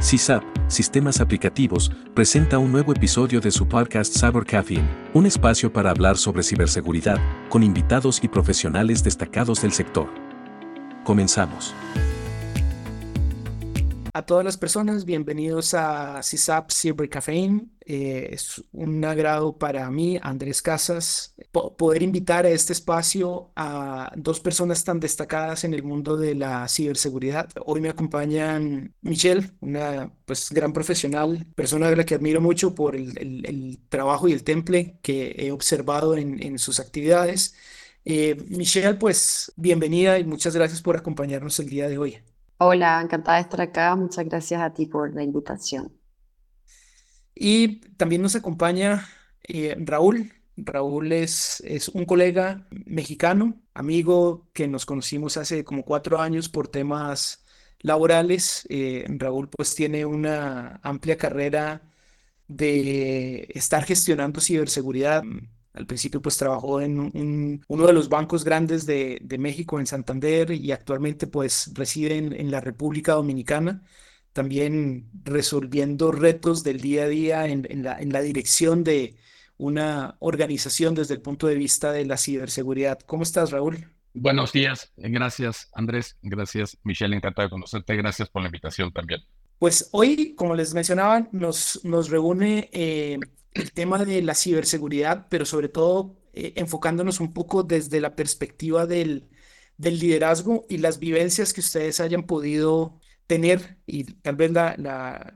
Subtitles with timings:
[0.00, 5.90] CISAP, Sistemas Aplicativos, presenta un nuevo episodio de su podcast Cyber Caffeine, un espacio para
[5.90, 7.18] hablar sobre ciberseguridad,
[7.48, 10.08] con invitados y profesionales destacados del sector.
[11.04, 11.74] Comenzamos.
[14.16, 17.66] A todas las personas, bienvenidos a CISAP Cyber Caffeine.
[17.84, 24.40] Eh, es un agrado para mí, Andrés Casas, poder invitar a este espacio a dos
[24.40, 27.50] personas tan destacadas en el mundo de la ciberseguridad.
[27.66, 32.96] Hoy me acompañan Michelle, una pues, gran profesional, persona de la que admiro mucho por
[32.96, 37.54] el, trabajo y el temple que he observado en, en sus actividades.
[38.06, 42.18] Eh, Michelle, pues bienvenida y muchas gracias por acompañarnos el día de hoy.
[42.58, 43.94] Hola, encantada de estar acá.
[43.96, 45.92] Muchas gracias a ti por la invitación.
[47.34, 49.06] Y también nos acompaña
[49.46, 50.32] eh, Raúl.
[50.56, 56.68] Raúl es, es un colega mexicano, amigo que nos conocimos hace como cuatro años por
[56.68, 57.44] temas
[57.80, 58.66] laborales.
[58.70, 61.82] Eh, Raúl pues tiene una amplia carrera
[62.48, 65.22] de estar gestionando ciberseguridad
[65.76, 70.72] al principio pues trabajó en uno de los bancos grandes de, México, en Santander, y
[70.72, 73.82] actualmente pues reside en, la República Dominicana,
[74.32, 79.16] también resolviendo retos del día a día en, la, en la dirección de
[79.58, 82.98] una organización desde el punto de vista de la ciberseguridad.
[83.00, 83.86] ¿Cómo estás, Raúl?
[84.14, 89.20] Buenos días, gracias Andrés, gracias Michelle, encantado de conocerte, gracias por la invitación también.
[89.58, 93.18] Pues hoy, como les mencionaba, nos, nos reúne eh,
[93.56, 98.86] el tema de la ciberseguridad, pero sobre todo eh, enfocándonos un poco desde la perspectiva
[98.86, 99.28] del,
[99.78, 105.34] del, liderazgo y las vivencias que ustedes hayan podido tener y tal vez la, la,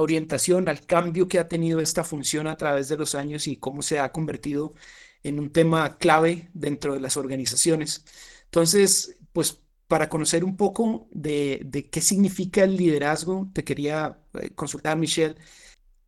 [0.00, 3.80] orientación al cambio que ha tenido esta función a través de los años y cómo
[3.82, 4.74] se ha convertido
[5.22, 8.04] en un tema clave dentro de las organizaciones.
[8.44, 14.50] Entonces, pues para conocer un poco de, de qué significa el liderazgo, te quería eh,
[14.54, 15.36] consultar, Michelle,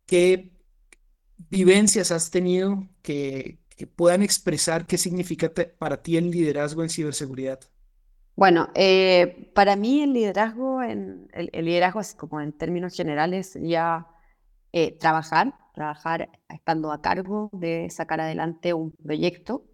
[0.05, 0.51] qué
[1.49, 3.59] vivencias has tenido que,
[3.95, 7.59] puedan expresar qué significa para ti el liderazgo en ciberseguridad?
[8.35, 14.07] Bueno, eh, para mí el liderazgo, en, el, liderazgo así como en términos generales sería
[14.71, 19.65] eh, trabajar, trabajar estando a cargo de sacar adelante un proyecto.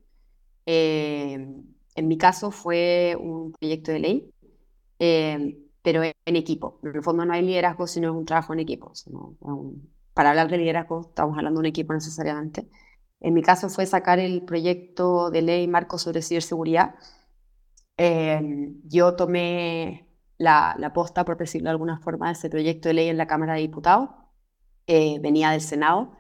[0.66, 1.47] Eh,
[1.95, 4.33] en mi caso fue un proyecto de ley,
[5.81, 6.79] pero en, equipo.
[6.83, 8.94] En el fondo no hay liderazgo, sino es un trabajo en equipo.
[9.41, 12.67] un, para hablar de liderazgo, estamos hablando de un equipo necesariamente.
[13.19, 16.95] En mi caso fue sacar el proyecto de ley marco sobre ciberseguridad.
[17.97, 18.41] Eh,
[18.85, 20.07] yo tomé
[20.39, 23.53] la, posta, por decirlo de alguna forma, de ese proyecto de ley en la Cámara
[23.53, 24.09] de Diputados.
[24.88, 26.17] Eh, venía del Senado.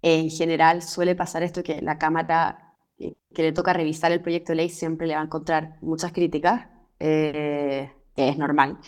[0.00, 4.52] En general suele pasar esto que la Cámara eh, que le toca revisar el proyecto
[4.52, 6.66] de ley siempre le va a encontrar muchas críticas,
[6.98, 8.78] que es normal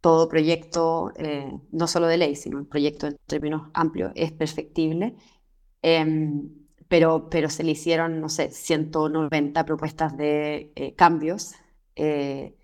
[0.00, 5.14] todo proyecto, eh, no solo de ley, sino un proyecto en términos amplios, es perfectible.
[5.82, 6.50] Em,
[6.88, 11.54] pero, pero se le hicieron, no sé, 190 propuestas de eh, cambios
[11.96, 12.56] eh,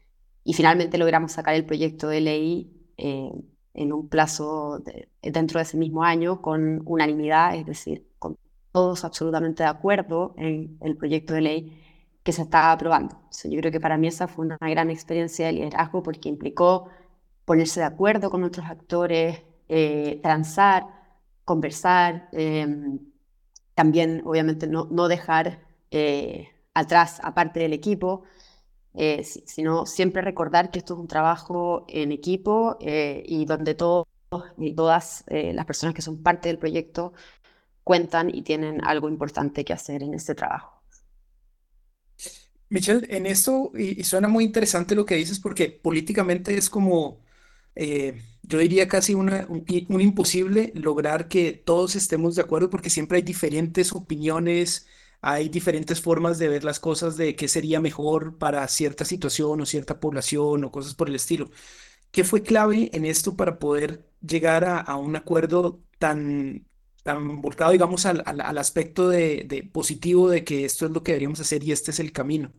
[0.45, 4.83] y finalmente logramos sacar el proyecto de ley en un plazo
[5.23, 8.39] dentro de ese mismo año con unanimidad, es decir, con
[8.73, 11.83] todos absolutamente de acuerdo en el proyecto de ley
[12.23, 13.21] que se estaba aprobando.
[13.45, 16.89] yo creo que para mí esa fue una gran experiencia de liderazgo porque implicó
[17.47, 20.85] ponerse de acuerdo con otros actores, eh, transar,
[21.45, 22.99] conversar, em,
[23.75, 28.25] también obviamente no, no dejar eh, atrás aparte del equipo,
[28.95, 34.07] eh, sino siempre recordar que esto es un trabajo en equipo y donde todos
[34.59, 37.13] y todas las personas que son parte del proyecto
[37.85, 40.83] cuentan y tienen algo importante que hacer en este trabajo.
[42.69, 47.26] Michelle, en esto, y, suena muy interesante lo que dices, porque políticamente es como
[47.77, 49.31] eh, yo diría casi un,
[49.69, 54.87] imposible lograr que todos estemos de acuerdo porque siempre hay diferentes opiniones,
[55.21, 59.67] hay diferentes formas de ver las cosas de qué sería mejor para cierta situación o
[59.67, 61.51] cierta población o cosas por el estilo.
[62.11, 66.67] ¿Qué fue clave en esto para poder llegar a, un acuerdo tan,
[67.03, 71.13] tan volcado, digamos, al, al, aspecto de, de positivo de que esto es lo que
[71.13, 72.53] deberíamos hacer y este es el camino?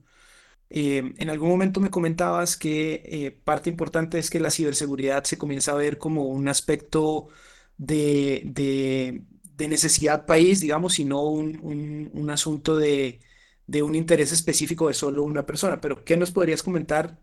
[0.69, 5.38] Eh, en algún momento me comentabas que eh, parte importante es que la ciberseguridad se
[5.38, 7.30] comienza a ver como un aspecto
[7.78, 13.19] de, de, necesidad país, digamos, y no un, un, asunto de,
[13.66, 15.80] de, un interés específico de solo una persona.
[15.81, 17.19] Pero, ¿qué nos podrías comentar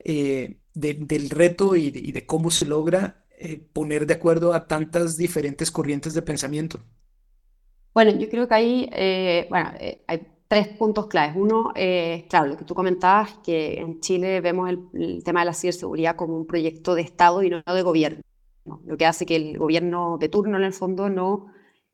[0.00, 3.24] eh, del reto y, y, de cómo se logra
[3.72, 6.80] poner de acuerdo a tantas diferentes corrientes de pensamiento?
[7.94, 9.72] Bueno, yo creo que ahí, bueno,
[10.06, 11.34] hay tres puntos claves.
[11.36, 15.54] Uno, eh, claro, lo que tú comentabas, que en Chile vemos el, tema de la
[15.54, 18.22] ciberseguridad como un proyecto de Estado y no de gobierno.
[18.84, 21.46] Lo que hace que el gobierno de turno, en el fondo, no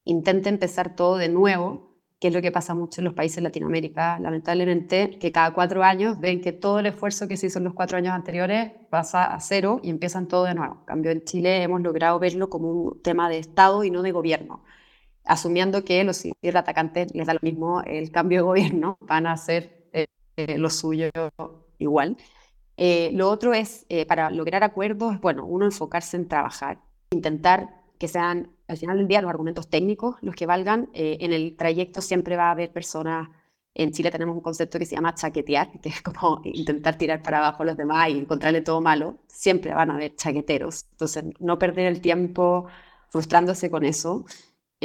[0.05, 3.43] intente empezar todo de nuevo, que es lo que pasa mucho en los países de
[3.43, 7.65] Latinoamérica, lamentablemente, que cada cuatro años ven que todo el esfuerzo que se hizo en
[7.65, 10.77] los cuatro años anteriores pasa a cero y empiezan todo de nuevo.
[10.81, 14.13] En cambio, en Chile hemos logrado verlo como un tema de Estado y no de
[14.13, 14.63] gobierno
[15.25, 16.25] asumiendo que los
[16.55, 20.71] atacantes les da lo mismo el cambio de gobierno, van a hacer eh, eh, lo
[20.71, 21.11] suyo
[21.79, 22.17] igual.
[22.77, 26.79] Eh, lo otro es, para lograr acuerdos, bueno, uno enfocarse en trabajar,
[27.11, 30.89] intentar que sean, al final del día, los argumentos técnicos los que valgan.
[30.93, 33.29] en el trayecto siempre va a haber personas,
[33.75, 37.39] en Chile tenemos un concepto que se llama chaquetear, que es como intentar tirar para
[37.39, 39.19] abajo a los demás y encontrarle todo malo.
[39.29, 40.87] Siempre van a haber chaqueteros.
[40.93, 42.67] Entonces, no perder el tiempo
[43.09, 44.25] frustrándose con eso.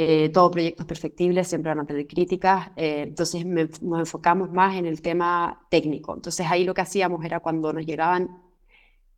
[0.00, 4.76] Eh, todo proyecto es perfectible, siempre van a tener críticas, eh, entonces nos enfocamos más
[4.76, 6.14] en el tema técnico.
[6.14, 8.40] Entonces ahí lo que hacíamos era cuando nos llegaban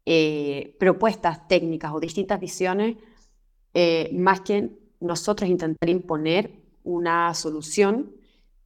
[0.07, 2.97] eh, propuestas técnicas o distintas visiones,
[4.15, 6.51] más que nosotros intentar imponer
[6.83, 8.13] una solución,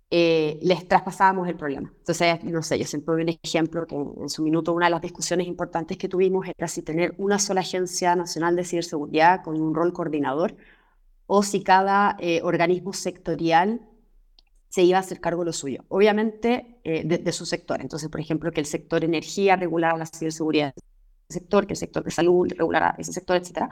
[0.09, 1.93] les traspasábamos el problema.
[1.99, 5.03] Entonces, no sé, yo siempre doy un ejemplo que en su minuto una de las
[5.03, 9.75] discusiones importantes que tuvimos era si tener una sola agencia nacional de ciberseguridad con un
[9.75, 10.57] rol coordinador
[11.27, 13.81] o si cada eh, organismo sectorial
[14.69, 15.85] se iba a hacer cargo de lo suyo.
[15.89, 17.81] Obviamente eh, de, su sector.
[17.81, 20.75] Entonces, por ejemplo, que el sector energía regulara la ciberseguridad
[21.29, 23.69] ese sector, que el sector de salud regulara ese sector, etc.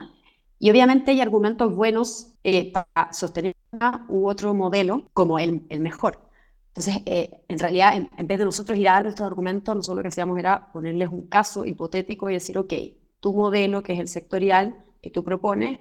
[0.59, 5.81] Y obviamente hay argumentos buenos eh, para sostener uno u otro modelo como el, el
[5.81, 6.21] mejor.
[6.69, 10.03] Entonces, en realidad, en, en, vez de nosotros ir a dar nuestros argumentos, nosotros lo
[10.03, 12.73] que hacíamos era ponerles un caso hipotético y decir, ok,
[13.21, 15.79] tu modelo, que es el sectorial que tú propones,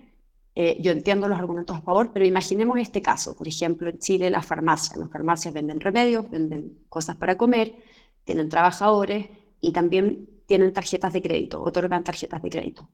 [0.53, 3.35] eh, yo entiendo los argumentos a favor, pero imaginemos este caso.
[3.35, 4.97] Por ejemplo, en Chile las farmacias.
[4.97, 7.75] Las farmacias venden remedios, venden cosas para comer,
[8.23, 9.29] tienen trabajadores
[9.61, 12.89] y también tienen tarjetas de crédito, otorgan tarjetas de crédito.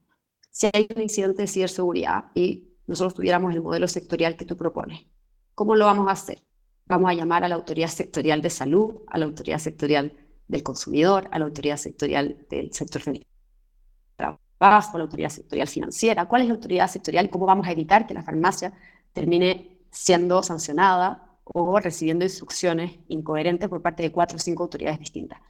[0.50, 5.06] Si hay un incidente de ciberseguridad y nosotros tuviéramos el modelo sectorial que tú propones,
[5.54, 6.42] ¿cómo lo vamos a hacer?
[6.86, 10.12] Vamos a llamar a la autoridad sectorial de salud, a la autoridad sectorial
[10.46, 13.37] del consumidor, a la autoridad sectorial del sector trabajo
[14.58, 18.06] bajo la autoridad sectorial financiera, cuál es la autoridad sectorial y cómo vamos a evitar
[18.06, 18.72] que la farmacia
[19.12, 25.40] termine siendo sancionada o recibiendo instrucciones incoherentes por parte de cuatro o cinco autoridades distintas.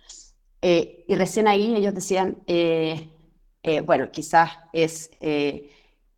[0.62, 3.08] Eh, y recién ahí ellos decían, eh,
[3.62, 5.10] eh, bueno, quizás es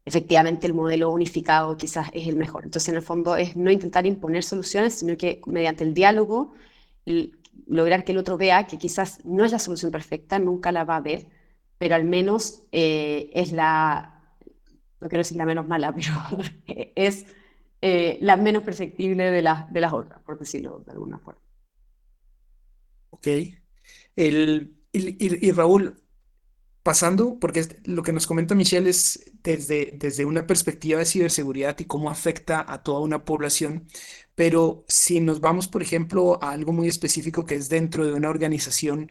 [0.05, 2.65] efectivamente el modelo unificado, quizás es el mejor.
[2.65, 6.55] Entonces, en el fondo es no intentar imponer soluciones, sino que mediante el diálogo
[7.67, 10.97] lograr que el otro vea que quizás no es la solución perfecta, nunca la va
[10.97, 11.27] a ver,
[11.81, 14.23] pero al menos eh, es la,
[15.01, 15.95] no quiero decir la menos mala,
[16.67, 17.25] pero es
[17.81, 21.41] eh, la menos perceptible de, las de las otras, por decirlo de alguna forma.
[23.09, 23.29] Ok.
[24.15, 25.99] El, y, Raúl,
[26.83, 31.87] pasando, porque lo que nos comenta Michelle es desde, desde una perspectiva de ciberseguridad y
[31.87, 33.87] cómo afecta a toda una población,
[34.35, 38.29] pero si nos vamos, por ejemplo, a algo muy específico que es dentro de una
[38.29, 39.11] organización,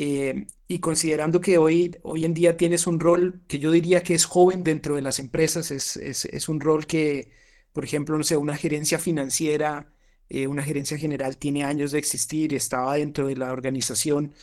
[0.00, 4.14] eh, y considerando que hoy, hoy en día tienes un rol que yo diría que
[4.14, 7.32] es joven dentro de las empresas, es, es, es un rol que,
[7.72, 9.92] por ejemplo, no sé, una gerencia financiera,
[10.28, 14.34] eh, una gerencia general tiene años de existir, estaba dentro de la organización,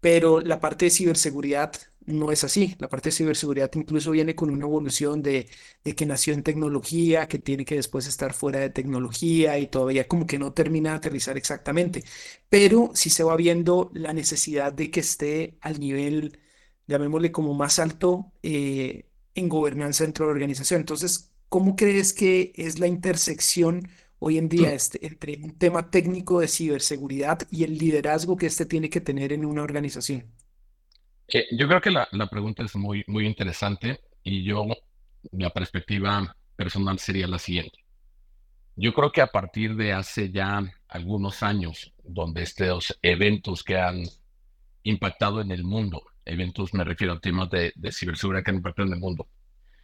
[0.00, 1.72] pero la parte de ciberseguridad
[2.06, 2.74] no es así.
[2.78, 5.48] La parte de ciberseguridad incluso viene con una evolución de,
[5.84, 10.06] de, que nació en tecnología, que tiene que después estar fuera de tecnología y todavía
[10.08, 12.04] como que no termina de aterrizar exactamente.
[12.48, 16.38] Pero sí se va viendo la necesidad de que esté al nivel,
[16.86, 20.80] llamémosle como más alto eh, en gobernanza dentro de la organización.
[20.80, 26.40] Entonces, ¿cómo crees que es la intersección hoy en día este, entre un tema técnico
[26.40, 30.24] de ciberseguridad y el liderazgo que este tiene que tener en una organización?
[31.28, 34.66] Eh, yo creo que la, la, pregunta es muy, muy interesante y yo,
[35.32, 37.84] mi perspectiva personal sería la siguiente.
[38.76, 44.02] Yo creo que a partir de hace ya algunos años, donde estos eventos que han
[44.82, 48.88] impactado en el mundo, eventos me refiero a temas de, de ciberseguridad que han impactado
[48.88, 49.28] en el mundo,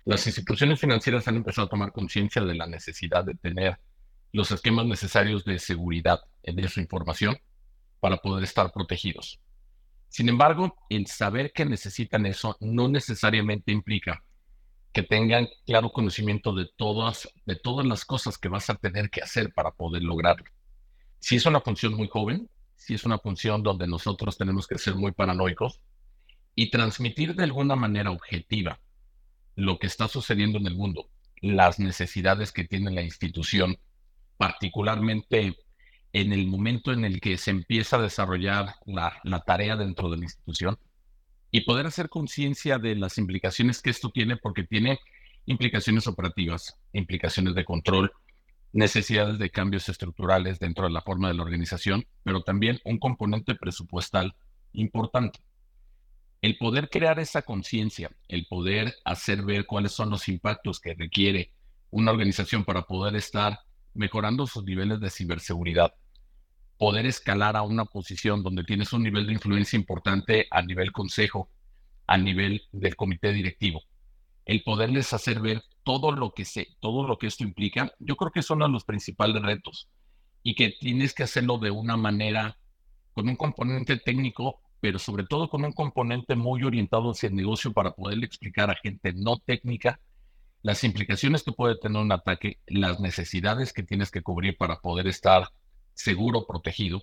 [0.04, 3.78] las instituciones financieras han empezado a tomar conciencia de la necesidad de tener
[4.32, 7.38] los esquemas necesarios de seguridad en su información
[8.00, 9.40] para poder estar protegidos.
[10.10, 14.24] Sin embargo, el saber que necesitan eso no necesariamente implica
[14.92, 19.22] que tengan claro conocimiento de todas, de todas las cosas que vas a tener que
[19.22, 20.50] hacer para poder lograrlo.
[21.20, 24.96] Si es una función muy joven, si es una función donde nosotros tenemos que ser
[24.96, 25.80] muy paranoicos
[26.56, 28.80] y transmitir de alguna manera objetiva
[29.54, 31.08] lo que está sucediendo en el mundo,
[31.40, 33.78] las necesidades que tiene la institución,
[34.38, 35.56] particularmente
[36.12, 40.24] en el momento en el que se empieza a desarrollar la, tarea dentro de la
[40.24, 40.78] institución
[41.50, 44.98] y poder hacer conciencia de las implicaciones que esto tiene, porque tiene
[45.46, 48.12] implicaciones operativas, implicaciones de control,
[48.72, 53.54] necesidades de cambios estructurales dentro de la forma de la organización, pero también un componente
[53.54, 54.34] presupuestal
[54.72, 55.40] importante.
[56.40, 61.52] El poder crear esa conciencia, el poder hacer ver cuáles son los impactos que requiere
[61.90, 63.60] una organización para poder estar
[63.94, 65.94] mejorando sus niveles de ciberseguridad,
[66.80, 71.50] poder escalar a una posición donde tienes un nivel de influencia importante a nivel consejo,
[72.06, 73.82] a nivel del comité directivo,
[74.46, 78.30] el poderles hacer ver todo lo que sé, todo lo que esto implica, yo creo
[78.30, 79.90] que son los principales retos
[80.42, 82.56] y que tienes que hacerlo de una manera
[83.12, 87.74] con un componente técnico, pero sobre todo con un componente muy orientado hacia el negocio
[87.74, 90.00] para poderle explicar a gente no técnica
[90.62, 95.08] las implicaciones que puede tener un ataque, las necesidades que tienes que cubrir para poder
[95.08, 95.50] estar
[96.02, 97.02] seguro, protegido,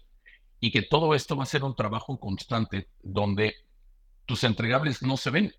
[0.60, 3.56] y que todo esto va a ser un trabajo constante donde
[4.26, 5.54] tus entregables no se ven,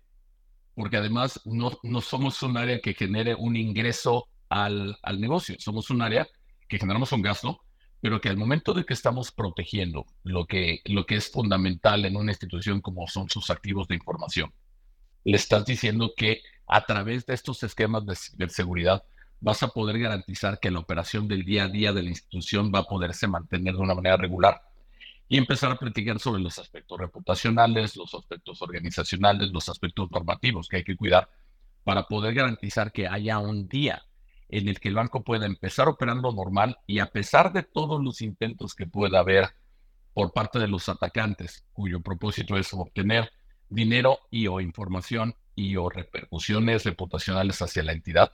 [0.75, 5.89] porque además no, no somos un área que genere un ingreso al, al negocio, somos
[5.89, 6.27] un área
[6.67, 7.61] que generamos un gasto,
[8.01, 12.15] pero que al momento de que estamos protegiendo lo que, lo que es fundamental en
[12.15, 14.53] una institución como son sus activos de información,
[15.23, 19.03] le estás diciendo que a través de estos esquemas de, seguridad
[19.41, 22.79] vas a poder garantizar que la operación del día a día de la institución va
[22.79, 24.61] a poderse mantener de una manera regular
[25.27, 30.77] y empezar a platicar sobre los aspectos reputacionales, los aspectos organizacionales, los aspectos normativos que
[30.77, 31.29] hay que cuidar
[31.83, 34.03] para poder garantizar que haya un día
[34.49, 38.21] en el que el banco pueda empezar operando normal y a pesar de todos los
[38.21, 39.49] intentos que pueda haber
[40.13, 43.31] por parte de los atacantes, cuyo propósito es obtener
[43.69, 48.33] dinero y o información y o repercusiones reputacionales hacia la entidad,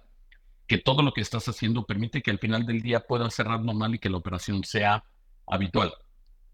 [0.68, 3.96] que todo lo que estás haciendo permite que al final del día puedan cerrar normal
[3.96, 5.04] y que la operación sea
[5.48, 5.94] habitual,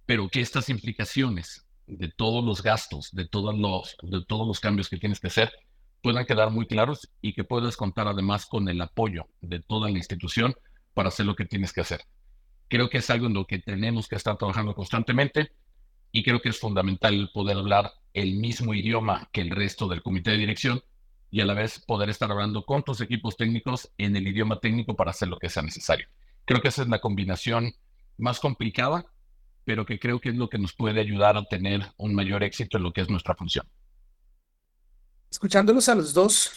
[0.06, 4.89] pero que estas implicaciones de todos los gastos, de todos los, de todos los cambios
[4.89, 5.51] que tienes que hacer,
[6.01, 9.98] puedan quedar muy claros y que puedas contar además con el apoyo de toda la
[9.98, 10.56] institución
[10.94, 12.01] para hacer lo que tienes que hacer.
[12.68, 15.51] Creo que es algo en lo que tenemos que estar trabajando constantemente
[16.12, 20.32] y creo que es fundamental poder hablar el mismo idioma que el resto del comité
[20.32, 20.82] de dirección
[21.32, 24.96] y a la vez poder estar hablando con tus equipos técnicos en el idioma técnico
[24.96, 26.08] para hacer lo que sea necesario.
[26.46, 27.74] Creo que esa es la combinación
[28.18, 29.06] más complicada,
[29.64, 32.78] pero que creo que es lo que nos puede ayudar a tener un mayor éxito
[32.78, 33.66] en lo que es nuestra función.
[35.32, 36.52] Escuchándolos a los dos,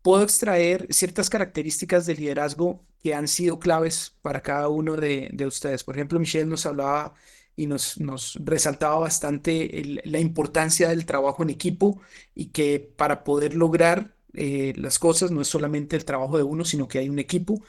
[0.00, 5.46] puedo extraer ciertas características de liderazgo que han sido claves para cada uno de, de
[5.46, 5.84] ustedes.
[5.84, 7.12] Por ejemplo, Michelle nos hablaba
[7.56, 12.00] y nos, nos resaltaba bastante la importancia del trabajo en equipo
[12.34, 16.64] y que para poder lograr eh, las cosas no es solamente el trabajo de uno,
[16.64, 17.62] sino que hay un equipo,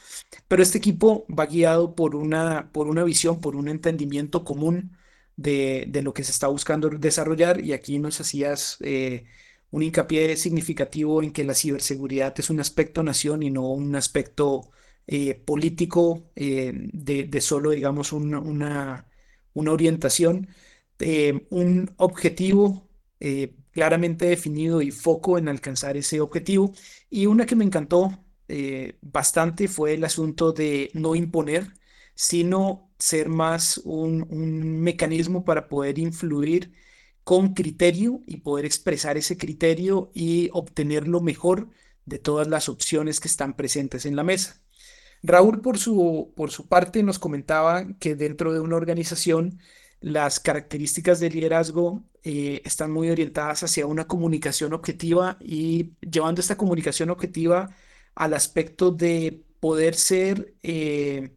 [0.48, 4.98] pero este equipo va guiado por una, por una visión, por un entendimiento común
[5.36, 7.62] de, de lo que se está buscando desarrollar.
[7.62, 9.26] Y aquí nos hacías eh,
[9.72, 14.72] un hincapié significativo en que la ciberseguridad es un aspecto nación y no un aspecto
[15.08, 19.08] eh, político de, de, solo, digamos, una
[19.56, 20.50] una orientación,
[21.00, 26.74] eh, un objetivo eh, claramente definido y foco en alcanzar ese objetivo.
[27.10, 31.74] Y una que me encantó eh, bastante fue el asunto de no imponer,
[32.16, 36.74] sino ser más un, un mecanismo para poder influir
[37.24, 41.70] con criterio y poder expresar ese criterio y obtener lo mejor
[42.06, 44.62] de todas las opciones que están presentes en la mesa.
[45.28, 49.60] Raúl, por su, por su parte, nos comentaba que dentro de una organización
[50.02, 56.58] las características de liderazgo eh, están muy orientadas hacia una comunicación objetiva y llevando esta
[56.58, 57.76] comunicación objetiva
[58.16, 61.32] al aspecto de poder ser eh,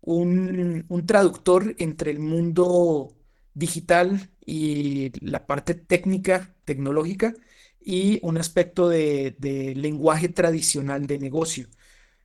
[0.00, 3.16] un, un, traductor entre el mundo
[3.54, 7.34] digital y la parte técnica, tecnológica,
[7.80, 11.68] y un aspecto de, de lenguaje tradicional de negocio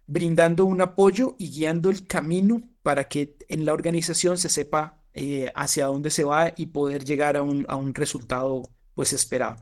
[0.07, 5.51] brindando un apoyo y guiando el camino para que en la organización se sepa eh,
[5.55, 9.57] hacia dónde se va y poder llegar a un, a un resultado pues esperado.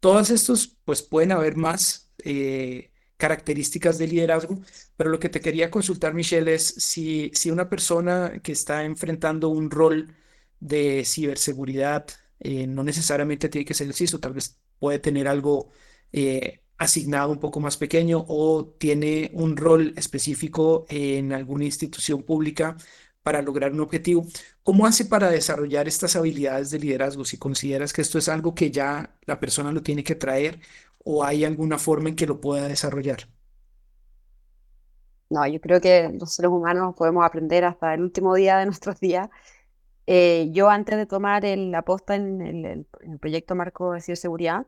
[0.00, 4.58] Todos estos pues pueden haber más eh, características de liderazgo,
[4.96, 9.48] pero lo que te quería consultar, Michelle, es si, si una persona que está enfrentando
[9.48, 10.14] un rol
[10.60, 12.06] de ciberseguridad,
[12.40, 15.70] eh, no necesariamente tiene que ser el CISO, tal vez puede tener algo
[16.82, 22.76] asignado un poco más pequeño o tiene un rol específico en alguna institución pública
[23.22, 24.26] para lograr un objetivo.
[24.62, 27.24] ¿Cómo hace para desarrollar estas habilidades de liderazgo?
[27.24, 30.60] Si consideras que esto es algo que ya la persona lo tiene que traer
[31.04, 33.28] o hay alguna forma en que lo pueda desarrollar.
[35.30, 39.00] No, yo creo que los seres humanos podemos aprender hasta el último día de nuestros
[39.00, 39.28] días.
[40.06, 42.86] Eh, yo antes de tomar el, aposta en el,
[43.18, 44.66] proyecto Marco de Ciberseguridad,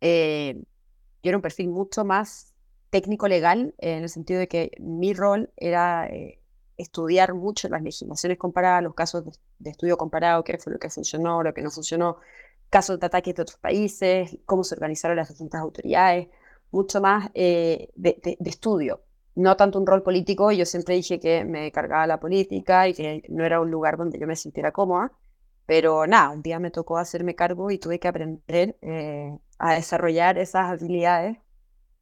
[0.00, 0.62] eh,
[1.26, 2.54] yo era un perfil mucho más
[2.90, 6.40] técnico-legal, en el sentido de que mi rol era eh,
[6.76, 9.24] estudiar mucho las legislaciones comparadas, los casos
[9.58, 12.18] de, estudio comparado, qué fue lo que funcionó, lo que no funcionó,
[12.70, 16.28] casos de ataques de otros países, cómo se organizaron las distintas autoridades,
[16.70, 19.02] mucho más de, de, estudio
[19.34, 23.22] no tanto un rol político, yo siempre dije que me cargaba la política y que
[23.28, 25.12] no era un lugar donde yo me sintiera cómoda,
[25.66, 30.38] pero nada, un día me tocó hacerme cargo y tuve que aprender eh, a desarrollar
[30.38, 31.38] esas habilidades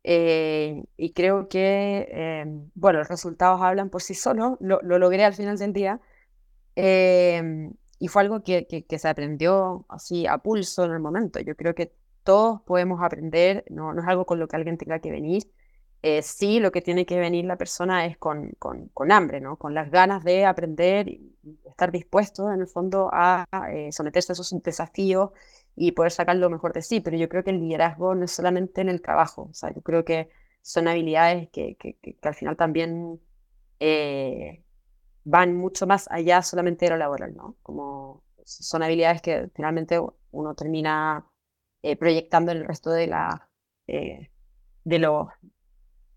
[0.04, 5.35] eh, y creo que, em, bueno, los resultados hablan por sí solos, lo, logré al
[5.35, 6.00] final del día
[6.76, 11.40] em, y fue algo que, que, se aprendió así a pulso en el momento.
[11.40, 14.99] Yo creo que todos podemos aprender, no, no es algo con lo que alguien tenga
[15.00, 15.44] que venir
[16.06, 19.56] eh, sí lo que tiene que venir la persona es con, con, hambre, ¿no?
[19.56, 21.34] con las ganas de aprender y
[21.64, 25.30] estar dispuesto en el fondo a eh, someterse a esos desafíos
[25.75, 27.00] y poder sacar lo mejor de sí.
[27.00, 29.80] Pero yo creo que el liderazgo no es solamente en el trabajo, o sea, yo
[29.80, 30.28] creo que
[30.61, 33.18] son habilidades que, que, al final también
[33.80, 34.62] eh,
[35.25, 37.56] van mucho más allá solamente de lo laboral, ¿no?
[37.62, 39.99] Como son habilidades que finalmente
[40.32, 41.26] uno termina
[41.99, 43.49] proyectando en el resto de la...
[43.87, 45.30] de, lo,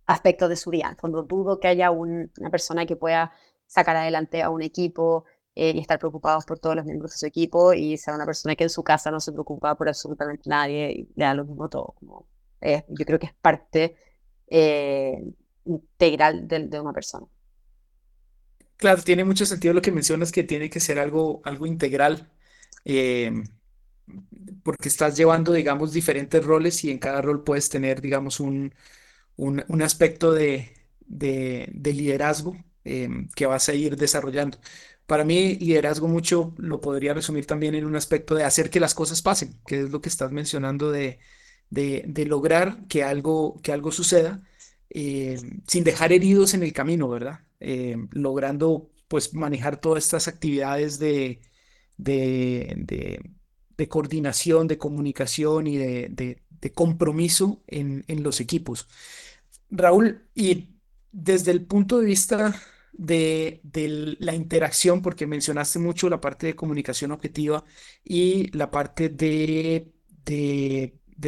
[0.07, 0.97] aspectos de su vida.
[0.99, 3.31] Cuando dudo que haya una persona que pueda
[3.67, 7.25] sacar adelante a un equipo eh, y estar preocupado por todos los miembros de su
[7.25, 10.91] equipo y sea una persona que en su casa no se preocupa por absolutamente nadie
[10.91, 11.93] y le da lo mismo todo.
[11.99, 12.25] Como,
[12.61, 13.95] yo creo que es parte
[14.47, 15.21] eh,
[15.65, 17.27] integral de, una persona.
[18.77, 22.29] Claro, tiene mucho sentido lo que mencionas, que tiene que ser algo, algo integral,
[22.85, 23.31] eh,
[24.63, 28.73] porque estás llevando, digamos, diferentes roles y en cada rol puedes tener, digamos, un,
[29.37, 30.73] un, aspecto de,
[31.07, 34.57] liderazgo em, que vas a ir desarrollando.
[35.05, 38.93] Para mí, liderazgo mucho lo podría resumir también en un aspecto de hacer que las
[38.93, 41.19] cosas pasen, que es lo que estás mencionando de,
[42.25, 44.43] lograr que algo, que algo suceda
[44.89, 47.41] em, sin dejar heridos en el camino, ¿verdad?
[47.59, 51.41] Em, logrando pues manejar todas estas actividades de,
[51.97, 58.87] de, coordinación, de comunicación y de, compromiso en, en los equipos.
[59.69, 60.77] Raúl, y
[61.11, 62.55] desde el punto de vista
[62.93, 63.61] de,
[64.19, 67.63] la interacción, porque mencionaste mucho la parte de comunicación objetiva
[68.03, 69.91] y la parte de,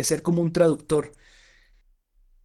[0.04, 1.12] ser como un traductor,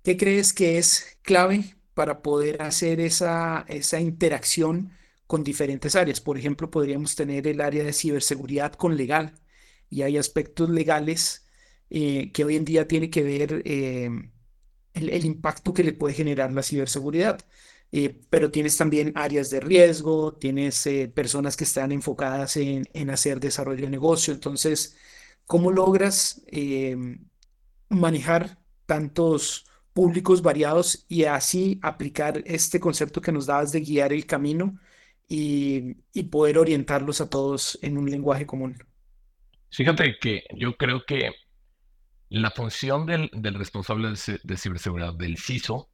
[0.02, 4.92] ¿qué crees que es clave para poder hacer esa, esa interacción
[5.26, 6.20] con diferentes áreas?
[6.20, 9.35] Por ejemplo, podríamos tener el área de ciberseguridad con legal
[9.90, 11.46] y hay aspectos legales
[11.90, 13.62] eh, que hoy en día tiene que ver...
[13.64, 14.11] Eh,
[14.94, 17.40] el, impacto que le puede generar la ciberseguridad.
[17.92, 23.40] Eh, pero tienes también áreas de riesgo, tienes eh, personas que están enfocadas en, hacer
[23.40, 24.35] desarrollo de negocio.
[24.35, 24.96] Entonces,
[25.46, 27.28] ¿cómo logras em,
[27.88, 34.26] manejar tantos públicos variados y así aplicar este concepto que nos dabas de guiar el
[34.26, 34.78] camino
[35.28, 38.76] y, y poder orientarlos a todos en un lenguaje común?
[39.70, 41.30] Fíjate que yo creo que
[42.40, 44.09] la función del, responsable
[44.42, 45.88] de, ciberseguridad, del CISO,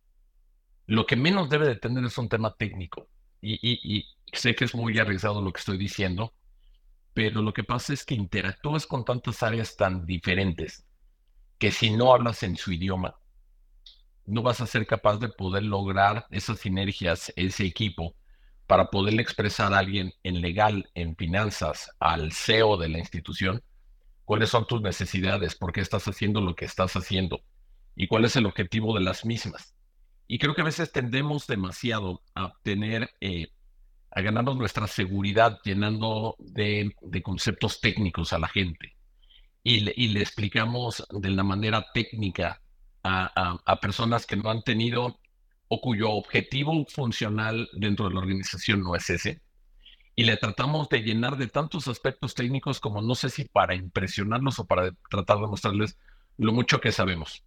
[0.86, 3.08] lo que menos debe de tener es un tema técnico.
[3.42, 6.32] Y, sé que es muy arriesgado lo que estoy diciendo,
[7.12, 10.86] pero lo que pasa es que interactúas con tantas áreas tan diferentes
[11.58, 13.16] que si no hablas en su idioma,
[14.24, 18.14] no vas a ser capaz de poder lograr esas sinergias, ese equipo,
[18.66, 23.62] para poderle expresar a alguien en legal, en finanzas, al CEO de la institución,
[24.30, 27.40] cuáles son tus necesidades, por qué estás haciendo lo que estás haciendo
[27.96, 29.74] y cuál es el objetivo de las mismas.
[30.28, 33.48] Y creo que a veces tendemos demasiado a tener, eh,
[34.12, 38.94] a ganarnos nuestra seguridad llenando de, conceptos técnicos a la gente.
[39.64, 42.62] Y le, explicamos de la manera técnica
[43.02, 45.18] a, a personas que no han tenido
[45.66, 49.40] o cuyo objetivo funcional dentro de la organización no es ese
[50.16, 54.58] y le tratamos de llenar de tantos aspectos técnicos como no sé si para impresionarlos
[54.58, 55.98] o para tratar de mostrarles
[56.36, 57.44] lo mucho que sabemos.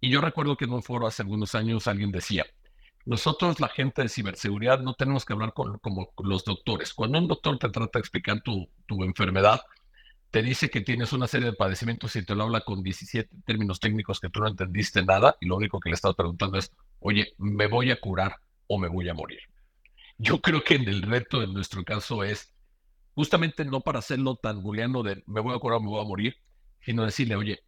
[0.00, 2.44] Y yo recuerdo que en un foro hace algunos años alguien decía,
[3.04, 6.92] nosotros la gente de ciberseguridad no tenemos que hablar con, como los doctores.
[6.94, 9.60] Cuando un doctor te trata de explicar tu, tu enfermedad,
[10.30, 13.80] te dice que tienes una serie de padecimientos y te lo habla con 17 términos
[13.80, 17.34] técnicos que tú no entendiste nada y lo único que le estás preguntando es, oye,
[17.38, 19.40] ¿me voy a curar o me voy a morir?
[20.18, 22.52] Yo creo que el reto en nuestro caso es
[23.14, 26.36] justamente no para hacerlo tan buleano de me voy a curar me voy a morir,
[26.80, 27.60] sino decirle, oye,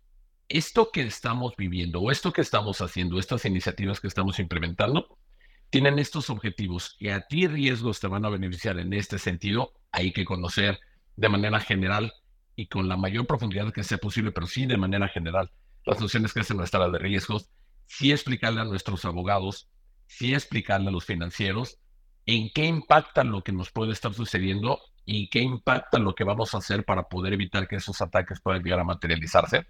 [0.49, 5.19] esto que estamos viviendo o esto que estamos haciendo, estas iniciativas que estamos implementando,
[5.71, 10.13] tienen estos objetivos y a ti riesgos te van a beneficiar en este sentido, hay
[10.13, 10.79] que conocer
[11.17, 12.13] de manera general
[12.57, 15.51] y con la mayor profundidad que sea posible, pero sí de manera general,
[15.85, 17.51] las nociones que hacen nuestra de riesgos,
[17.87, 19.69] sí explicarle a nuestros abogados,
[20.07, 21.79] sí explicarle a los financieros
[22.27, 26.55] en qué impacta lo que nos puede estar sucediendo y qué impacta lo que vamos
[26.55, 29.67] a hacer para poder evitar que esos ataques puedan llegar a materializarse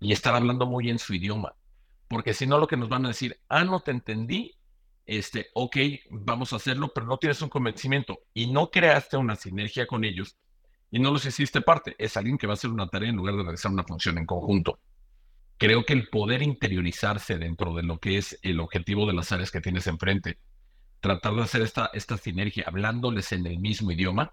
[0.00, 1.54] y estar hablando muy en su idioma.
[2.08, 4.54] Porque si no, lo que nos van a decir, ah, no te entendí,
[5.06, 5.76] este, ok,
[6.10, 10.36] vamos a hacerlo, pero no tienes un convencimiento y no creaste una sinergia con ellos
[10.90, 11.94] y no los hiciste parte.
[11.98, 14.26] Es alguien que va a hacer una tarea en lugar de realizar una función en
[14.26, 14.80] conjunto.
[15.56, 19.50] Creo que el poder interiorizarse dentro de lo que es el objetivo de las áreas
[19.50, 20.38] que tienes enfrente,
[21.00, 24.32] tratar de hacer esta, esta sinergia hablándoles en el mismo idioma,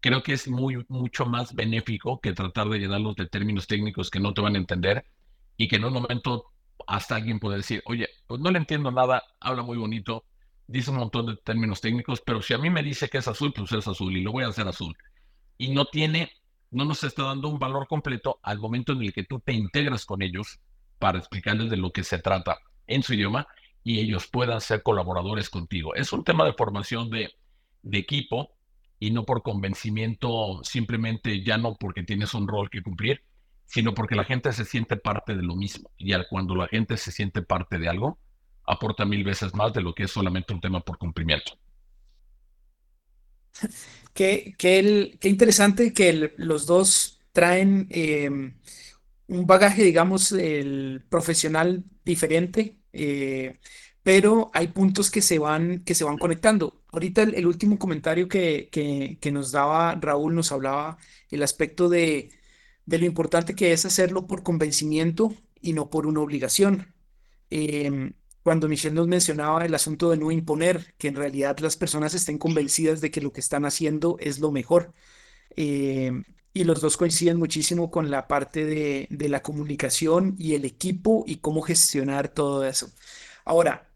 [0.00, 4.20] creo que es muy, mucho más benéfico que tratar de llenarlos de términos técnicos que
[4.20, 5.04] no te van a entender
[5.56, 6.46] y que en un momento
[6.86, 10.24] hasta alguien puede decir, oye, pues no le entiendo nada, habla muy bonito,
[10.66, 13.52] dice un montón de términos técnicos, pero si a mí me dice que es azul,
[13.54, 14.94] pues es azul y lo voy a hacer azul.
[15.56, 16.30] Y no tiene,
[16.70, 20.04] no nos está dando un valor completo al momento en el que tú te integras
[20.04, 20.58] con ellos
[20.98, 23.46] para explicarles de lo que se trata en su idioma
[23.84, 25.94] y ellos puedan ser colaboradores contigo.
[25.94, 27.30] Es un tema de formación de,
[27.92, 28.56] equipo
[28.98, 33.22] y no por convencimiento, simplemente ya no porque tienes un rol que cumplir,
[33.66, 35.90] sino porque la gente se siente parte de lo mismo.
[35.98, 38.18] Y cuando la gente se siente parte de algo,
[38.66, 41.52] aporta mil veces más de lo que es solamente un tema por cumplimiento.
[44.14, 48.54] Qué, qué, interesante que los dos traen em,
[49.26, 53.58] un bagaje, digamos, el profesional diferente, eh,
[54.02, 56.82] pero hay puntos que se van, que se van conectando.
[56.92, 60.98] Ahorita el, último comentario que, que, que nos daba Raúl nos hablaba
[61.30, 62.30] el aspecto de
[62.86, 66.94] de lo importante que es hacerlo por convencimiento y no por una obligación.
[67.50, 72.14] Em, cuando Michelle nos mencionaba el asunto de no imponer, que en realidad las personas
[72.14, 74.92] estén convencidas de que lo que están haciendo es lo mejor.
[75.56, 81.24] Em, y los dos coinciden muchísimo con la parte de, la comunicación y el equipo
[81.26, 82.90] y cómo gestionar todo eso.
[83.44, 83.90] Ahora,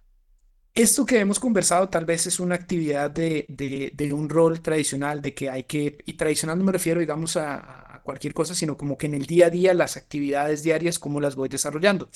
[0.74, 5.48] esto que hemos conversado tal vez es una actividad de, un rol tradicional, de que
[5.48, 9.14] hay que, y tradicional no me refiero, digamos, a, cualquier cosa, sino como que en
[9.14, 12.08] el día a día, las actividades diarias, cómo las voy desarrollando.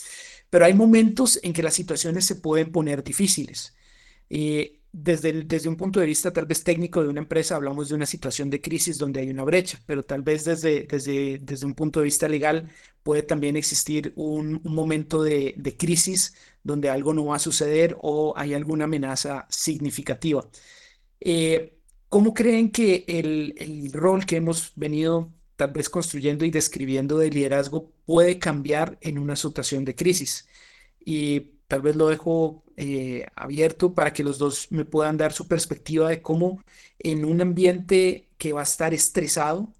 [0.50, 3.74] Pero hay momentos en que las situaciones se pueden poner difíciles.
[4.30, 7.94] Eh, desde, desde un punto de vista tal vez técnico de una empresa, hablamos de
[7.94, 11.74] una situación de crisis donde hay una brecha, pero tal vez desde, desde, desde un
[11.74, 12.70] punto de vista legal
[13.02, 17.96] puede también existir un, un momento de, de crisis donde algo no va a suceder
[18.02, 20.48] o hay alguna amenaza significativa.
[21.20, 21.78] Eh,
[22.08, 27.30] ¿Cómo creen que el, el, rol que hemos venido tal vez construyendo y describiendo de
[27.30, 30.48] liderazgo puede cambiar en una situación de crisis.
[31.04, 35.48] Y tal vez lo dejo eh, abierto para que los dos me puedan dar su
[35.48, 36.62] perspectiva de cómo
[36.98, 39.72] en un ambiente que va a estar estresado,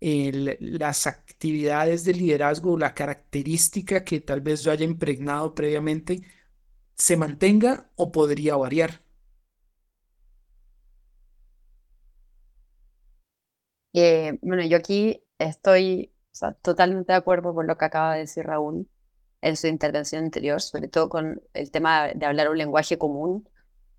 [0.00, 6.22] las actividades de liderazgo, la característica que tal vez yo haya impregnado previamente,
[6.96, 9.00] se mantenga o podría variar.
[13.92, 16.12] Eh, bueno, yo aquí estoy
[16.62, 18.88] totalmente de acuerdo con lo que acaba de decir Raúl
[19.46, 23.48] en su intervención anterior, sobre todo con el tema de hablar un lenguaje común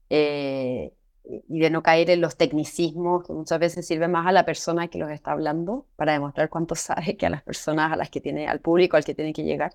[0.10, 4.46] eh, y de no caer en los tecnicismos que muchas veces sirven más a la
[4.46, 8.10] persona que los está hablando para demostrar cuánto sabe que a las personas a las
[8.10, 9.74] que tiene, al público al que tiene que llegar.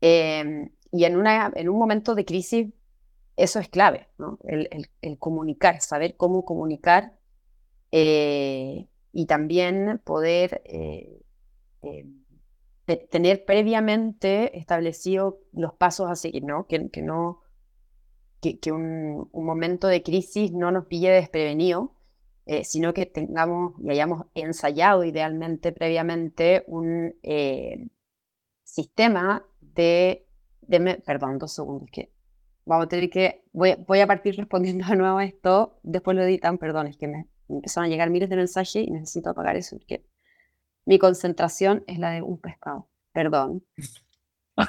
[0.00, 2.68] Em, y en, una, en un momento de crisis
[3.36, 4.38] eso es clave, ¿no?
[4.44, 7.14] el, el, comunicar, saber cómo comunicar
[7.90, 11.20] eh, y también poder eh,
[12.86, 16.66] eh, tener previamente establecido los pasos a seguir, ¿no?
[16.66, 17.40] Que, que no
[18.40, 21.94] que, que un, un, momento de crisis no nos pille desprevenido,
[22.46, 27.14] eh, sino que tengamos y hayamos ensayado idealmente previamente un
[28.64, 30.26] sistema de,
[30.62, 32.10] de, Perdón, dos segundos, que
[32.64, 33.44] vamos a tener que...
[33.52, 37.08] Voy, voy a partir respondiendo de nuevo a esto, después lo editan, perdón, es que
[37.08, 40.04] me, empezaron a llegar miles de mensajes y necesito apagar eso porque
[40.84, 42.88] mi concentración es la de un pescado.
[43.12, 43.64] Perdón.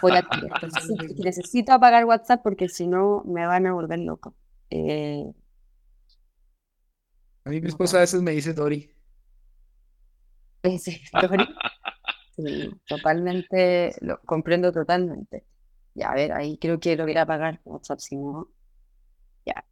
[0.02, 0.22] Voy a,
[1.24, 4.36] necesito apagar WhatsApp porque si no me van a volver loco.
[4.70, 5.26] Eh,
[7.44, 8.90] a mí mi esposa a veces me dice Dori.
[10.80, 11.02] Sí,
[12.38, 12.80] Dori.
[12.88, 15.44] totalmente, lo comprendo totalmente.
[15.96, 18.48] Ya, a ver, ahí creo que lo voy a apagar WhatsApp, si no.
[19.46, 19.66] Ya.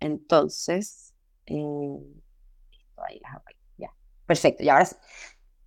[0.00, 1.12] Entonces,
[1.46, 1.98] eh,
[3.76, 3.92] ya.
[4.26, 4.88] Perfecto, y ahora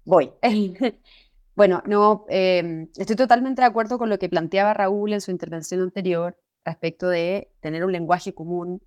[0.05, 0.31] voy.
[1.55, 5.81] bueno, no, em, estoy totalmente de acuerdo con lo que planteaba Raúl en su intervención
[5.81, 6.37] anterior.
[6.63, 8.81] respecto de tener un lenguaje común,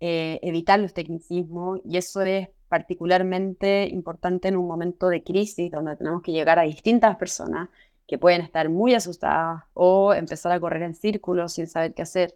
[0.00, 5.96] eh, evitar los tecnicismos, y eso es particularmente importante en un momento de crisis donde
[5.96, 7.68] tenemos que llegar a distintas personas
[8.06, 12.34] que pueden estar muy asustadas o empezar a correr en círculos sin saber qué hacer.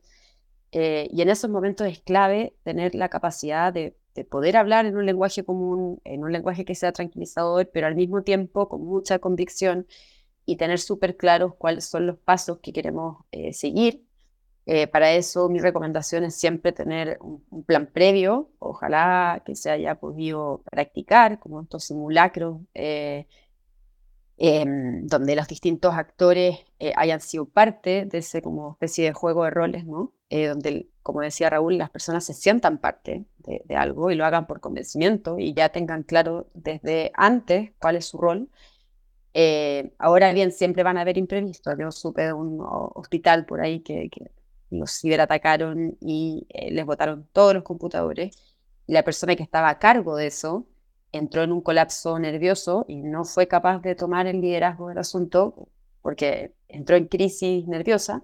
[0.72, 3.96] Eh, y en esos momentos es clave tener la capacidad de,
[4.28, 8.22] poder hablar en un lenguaje común, en un lenguaje que sea tranquilizador, pero al mismo
[8.22, 9.86] tiempo con mucha convicción
[10.46, 14.04] y tener súper claros cuáles son los pasos que queremos eh, seguir.
[14.66, 19.96] Eh, para eso mi recomendación es siempre tener un, plan previo, ojalá que se haya
[19.96, 22.58] podido practicar, como estos simulacros
[24.42, 29.44] Em, donde los distintos actores eh, hayan sido parte de ese como especie de juego
[29.44, 30.14] de roles, ¿no?
[30.30, 34.46] Eh, donde, como decía Raúl, las personas se sientan parte de, algo y lo hagan
[34.46, 38.48] por convencimiento y ya tengan claro desde antes cuál es su rol.
[39.34, 41.74] Eh, ahora bien, siempre van a haber imprevistos.
[41.78, 44.30] Yo supe de un hospital por ahí que, que
[44.70, 48.36] los ciberatacaron y les botaron todos los computadores.
[48.86, 50.66] Y la persona que estaba a cargo de eso
[51.12, 55.68] entró en un colapso nervioso y no fue capaz de tomar el liderazgo del asunto
[56.02, 58.22] porque entró en crisis nerviosa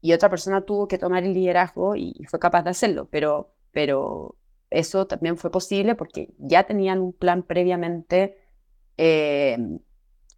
[0.00, 4.36] y otra persona tuvo que tomar el liderazgo y, fue capaz de hacerlo, pero, pero
[4.70, 8.38] eso también fue posible porque ya tenían un plan previamente
[8.96, 9.58] eh,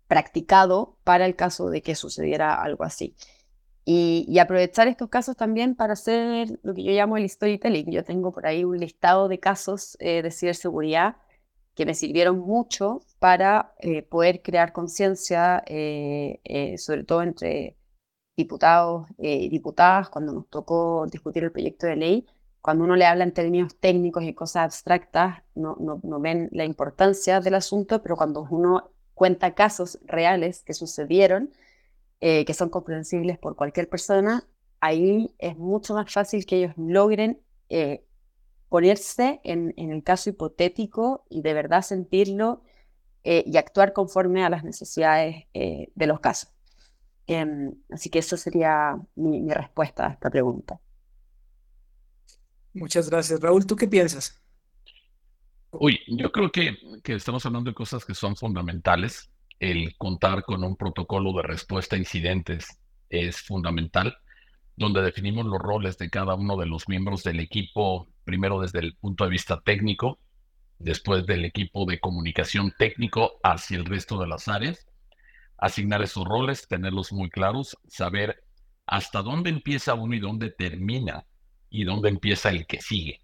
[0.09, 3.15] practicado para el caso de que sucediera algo así.
[3.85, 7.91] Y, aprovechar estos casos también para hacer lo que yo llamo el storytelling.
[7.91, 11.17] Yo tengo por ahí un listado de casos eh, de ciberseguridad
[11.75, 15.65] que me sirvieron mucho para eh, poder crear conciencia,
[16.77, 17.77] sobre todo entre
[18.37, 22.27] diputados y diputadas, cuando nos tocó discutir el proyecto de ley.
[22.61, 26.65] Cuando uno le habla en términos técnicos y cosas abstractas, no, no, no ven la
[26.65, 31.51] importancia del asunto, pero cuando uno cuenta casos reales que sucedieron,
[32.21, 34.45] que son comprensibles por cualquier persona,
[34.81, 37.41] ahí es mucho más fácil que ellos logren
[38.73, 42.63] ponerse en, el caso hipotético y de verdad sentirlo
[43.23, 46.51] eh, y actuar conforme a las necesidades eh, de los casos.
[47.33, 50.79] Em, así que eso sería mi, respuesta a esta pregunta.
[52.75, 53.41] Muchas gracias.
[53.41, 54.39] Raúl, ¿tú qué piensas?
[55.71, 59.31] Uy, yo creo que, que estamos hablando de cosas que son fundamentales.
[59.59, 62.67] El contar con un protocolo de respuesta a incidentes
[63.09, 64.15] es fundamental,
[64.77, 68.95] donde definimos los roles de cada uno de los miembros del equipo primero desde el
[68.97, 70.19] punto de vista técnico,
[70.79, 74.87] después del equipo de comunicación técnico hacia el resto de las áreas,
[75.63, 78.43] asignar esos roles, tenerlos muy claros, saber
[78.85, 81.25] hasta dónde empieza uno y dónde termina
[81.71, 83.21] y dónde empieza el que sigue.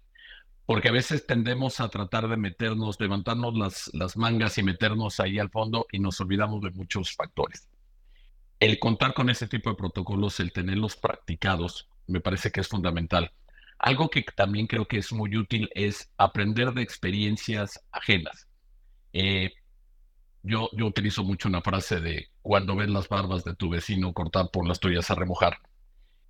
[0.65, 5.37] Porque a veces tendemos a tratar de meternos, levantarnos las, las mangas y meternos ahí
[5.37, 7.67] al fondo y nos olvidamos de muchos factores.
[8.61, 13.33] El contar con ese tipo de protocolos, el tenerlos practicados, me parece que es fundamental.
[13.79, 18.47] Algo que también creo que es muy útil es aprender de experiencias ajenas.
[19.11, 19.51] Eh,
[20.43, 24.49] yo, yo utilizo mucho una frase de cuando ves las barbas de tu vecino cortar
[24.51, 25.59] por las tuyas a remojar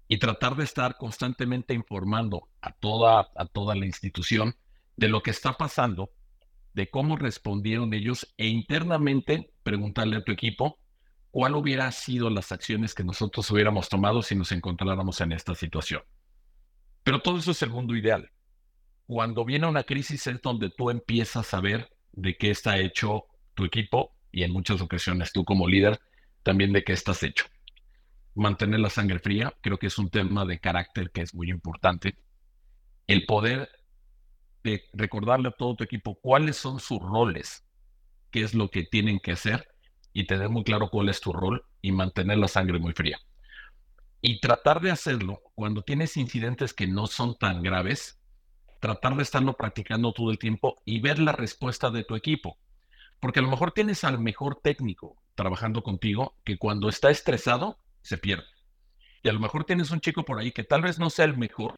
[0.07, 4.55] y tratar de estar constantemente informando a toda, a toda la institución
[4.97, 6.09] de lo que está pasando,
[6.73, 10.79] de cómo respondieron ellos e internamente preguntarle a tu equipo
[11.31, 16.01] cuál hubiera sido las acciones que nosotros hubiéramos tomado si nos encontráramos en esta situación.
[17.03, 18.31] Pero todo eso es el mundo ideal.
[19.05, 23.25] Cuando viene una crisis es donde tú empiezas a ver de qué está hecho
[23.59, 25.99] tu equipo y en muchas ocasiones tú como líder
[26.43, 27.45] también de qué estás hecho.
[28.35, 32.15] Mantener la sangre fría creo que es un tema de carácter que es muy importante.
[33.05, 33.69] El poder
[34.63, 37.65] de recordarle a todo tu equipo cuáles son sus roles,
[38.31, 39.67] qué es lo que tienen que hacer
[40.13, 43.19] y tener muy claro cuál es tu rol y mantener la sangre muy fría
[44.21, 48.19] y tratar de hacerlo cuando tienes incidentes que no son tan graves,
[48.79, 52.57] tratar de estarlo practicando todo el tiempo y ver la respuesta de tu equipo.
[53.19, 58.17] Porque a lo mejor tienes al mejor técnico trabajando contigo que cuando está estresado se
[58.17, 58.47] pierde.
[59.23, 61.37] Y a lo mejor tienes un chico por ahí que tal vez no sea el
[61.37, 61.75] mejor,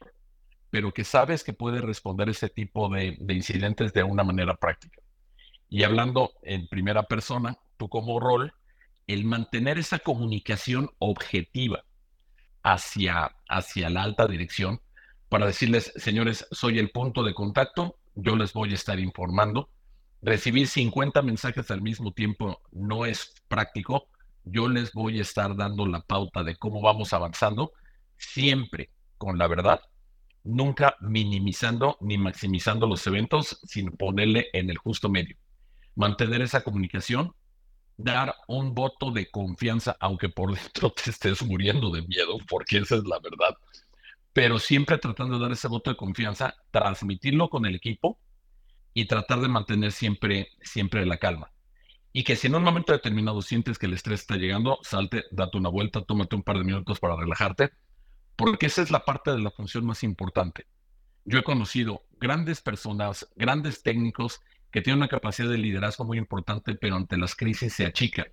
[0.70, 5.02] pero que sabes que puede responder ese tipo de, de incidentes de una manera práctica.
[5.70, 8.54] Y hablando en primera persona, tú como rol,
[9.08, 11.84] el mantener esa comunicación objetiva
[12.64, 14.82] hacia, hacia la alta dirección
[15.30, 19.70] para decirles, señores, soy el punto de contacto, yo les voy a estar informando.
[20.22, 24.08] Recibir 50 mensajes al mismo tiempo no es práctico.
[24.44, 27.72] Yo les voy a estar dando la pauta de cómo vamos avanzando,
[28.18, 29.82] siempre con la verdad,
[30.44, 35.38] nunca minimizando ni maximizando los eventos, sin ponerle en el justo medio.
[35.96, 37.34] Mantener esa comunicación
[37.98, 42.96] dar un voto de confianza, aunque por dentro te estés muriendo de miedo, porque esa
[42.96, 43.56] es la verdad.
[44.34, 48.18] pero siempre tratando de dar ese voto de confianza, transmitirlo con el equipo
[48.94, 51.52] y tratar de mantener siempre, siempre la calma.
[52.14, 55.58] Y que si en un momento determinado sientes que el estrés está llegando, salte, date
[55.58, 57.72] una vuelta, tómate un par de minutos para relajarte,
[58.36, 60.68] porque esa es la parte de la función más importante.
[61.24, 66.76] Yo he conocido grandes personas, grandes técnicos que tienen una capacidad de liderazgo muy importante,
[66.76, 68.28] pero ante las crisis se achican.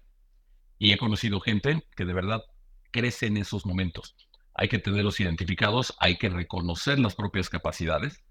[0.78, 2.42] Y he conocido gente que de verdad
[2.90, 4.16] crece en esos momentos.
[4.54, 8.24] Hay que tenerlos identificados, hay que reconocer las propias capacidades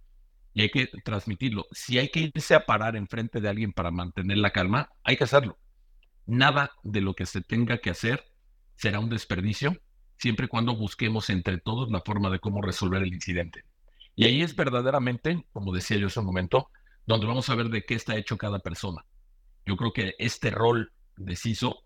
[0.57, 1.67] y hay que transmitirlo.
[1.71, 5.25] Si hay que irse a parar enfrente de alguien para mantener la calma, hay que
[5.25, 5.59] hacerlo.
[6.25, 8.25] Nada de lo que se tenga que hacer
[8.75, 9.77] será un desperdicio,
[10.17, 13.65] siempre y cuando busquemos entre todos la forma de cómo resolver el incidente.
[14.15, 16.71] Y ahí es verdaderamente, como decía yo hace un momento,
[17.05, 19.05] donde vamos a ver de qué está hecho cada persona.
[19.63, 21.83] Yo creo que este rol de CISO,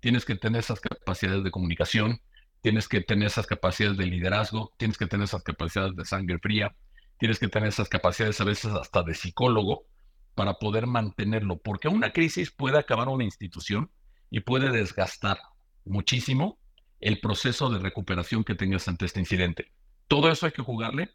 [0.00, 2.20] tienes que tener esas capacidades de comunicación,
[2.62, 6.74] tienes que tener esas capacidades de liderazgo, tienes que tener esas capacidades de sangre fría,
[7.18, 9.86] tienes que tener esas capacidades a veces hasta de psicólogo
[10.34, 13.90] para poder mantenerlo, porque una crisis puede acabar una institución
[14.30, 15.38] y puede desgastar
[15.84, 16.58] muchísimo
[17.00, 19.72] el proceso de recuperación que tengas ante este incidente.
[20.06, 21.10] Todo eso hay que jugarle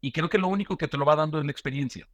[0.00, 2.08] y creo que lo único que te lo va dando es la experiencia.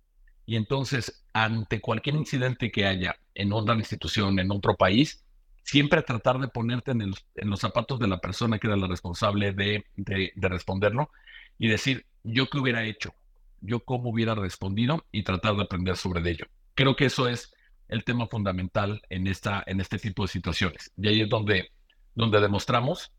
[0.45, 5.25] Y entonces, ante cualquier incidente que haya en otra institución, en otro país,
[5.63, 9.85] siempre tratar de ponerte en, los zapatos de la persona que era la responsable de,
[9.97, 11.11] de responderlo
[11.59, 13.15] y decir, yo qué hubiera hecho,
[13.61, 16.47] yo cómo hubiera respondido y tratar de aprender sobre ello.
[16.75, 17.53] Creo que eso es
[17.89, 20.93] el tema fundamental en, esta, en este tipo de situaciones.
[20.97, 21.71] Y ahí es donde,
[22.15, 23.13] donde demostramos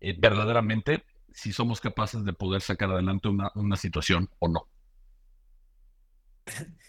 [0.00, 4.68] eh, verdaderamente si somos capaces de poder sacar adelante una, una situación o no.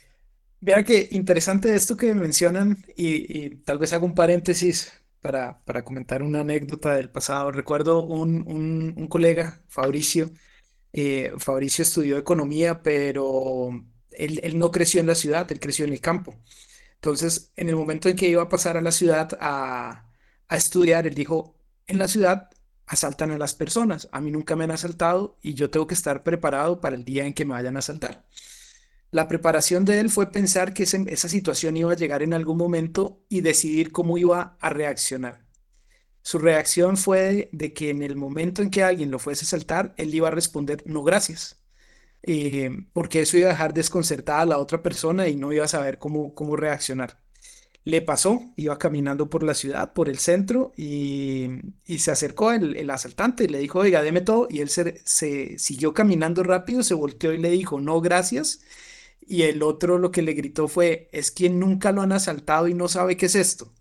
[0.59, 6.23] Vea que interesante esto que mencionan y, tal vez hago un paréntesis para, para, comentar
[6.23, 7.51] una anécdota del pasado.
[7.51, 10.31] Recuerdo un, un, un colega, Fabricio,
[10.93, 13.69] eh, Fabricio estudió economía, pero
[14.11, 16.35] él, no creció en la ciudad, él creció en el campo.
[16.95, 20.07] Entonces, en el momento en que iba a pasar a la ciudad a
[20.49, 21.55] estudiar, él dijo,
[21.87, 22.49] en la ciudad
[22.85, 26.23] asaltan a las personas, a mí nunca me han asaltado y yo tengo que estar
[26.23, 28.25] preparado para el día en que me vayan a asaltar.
[29.11, 33.23] La preparación de él fue pensar que esa situación iba a llegar en algún momento
[33.29, 35.42] y decidir cómo iba a reaccionar.
[36.23, 39.93] Su reacción fue de que en el momento en que alguien lo fuese a saltar,
[39.97, 41.61] él iba a responder no gracias,
[42.23, 45.67] eh, porque eso iba a dejar desconcertada a la otra persona y no iba a
[45.67, 47.19] saber cómo, cómo reaccionar.
[47.85, 51.49] Le pasó, iba caminando por la ciudad, por el centro, y,
[51.97, 55.59] se acercó el, el, asaltante y le dijo, oiga, deme todo, y él se, se
[55.59, 58.61] siguió caminando rápido, se volteó y le dijo, no gracias,
[59.27, 62.73] y el otro lo que le gritó fue, es quien nunca lo han asaltado y
[62.73, 63.73] no sabe qué es esto.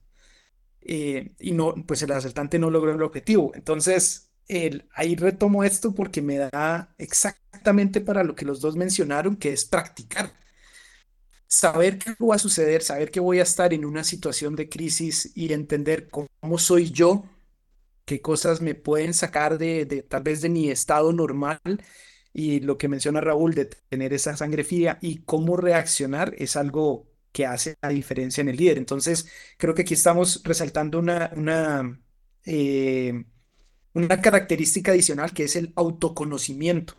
[0.85, 3.53] Eh, y no, pues el asaltante no logró el objetivo.
[3.55, 9.37] Entonces, el, ahí retomo esto porque me da exactamente para lo que los dos mencionaron,
[9.37, 10.33] que es practicar.
[11.47, 15.33] Saber qué va a suceder, saber que voy a estar en una situación de crisis
[15.35, 17.25] y entender cómo soy yo,
[18.07, 21.61] qué cosas me pueden sacar de, de tal vez de mi estado normal
[22.33, 27.12] y lo que menciona Raúl de tener esa sangre fría y cómo reaccionar es algo
[27.33, 28.79] que hace la diferencia en el líder.
[28.79, 32.01] Entonces, creo que aquí estamos resaltando una, una,
[32.45, 33.25] eh,
[33.95, 36.95] una característica adicional que es el autoconocimiento,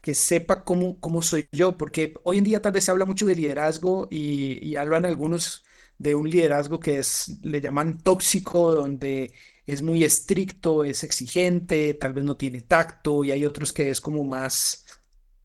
[0.00, 3.26] que sepa cómo, cómo soy yo, porque hoy en día tal vez se habla mucho
[3.26, 5.64] de liderazgo y, y hablan algunos
[5.98, 9.32] de un liderazgo que es, le llaman tóxico, donde
[9.66, 14.00] es muy estricto, es exigente, tal vez no tiene tacto, y hay otros que es
[14.00, 14.86] como más,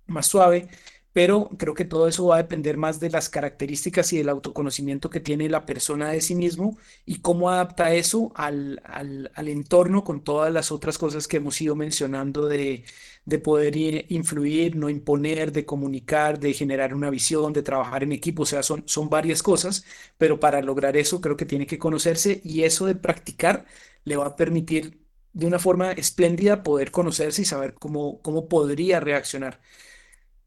[0.07, 0.69] más suave
[1.13, 5.09] pero creo que todo eso va a depender más de las características y del autoconocimiento
[5.09, 10.23] que tiene la persona de sí mismo y cómo adapta eso al, al, entorno con
[10.23, 12.85] todas las otras cosas que hemos ido mencionando de,
[13.25, 13.75] de poder
[14.11, 18.63] influir, no imponer, de comunicar, de generar una visión, de trabajar en equipo, o sea,
[18.63, 19.85] son, son varias cosas,
[20.17, 23.65] pero para lograr eso creo que tiene que conocerse y eso de practicar
[24.03, 24.99] le va a permitir
[25.33, 29.59] de una forma espléndida poder conocerse y saber cómo, cómo podría reaccionar.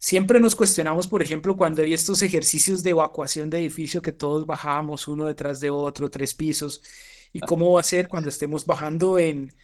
[0.04, 4.44] Siempre nos cuestionamos, por ejemplo, cuando hay estos ejercicios de evacuación de edificio que todos
[4.44, 6.82] bajamos uno detrás de otro, tres pisos,
[7.32, 9.54] y cómo va a ser cuando estemos bajando en,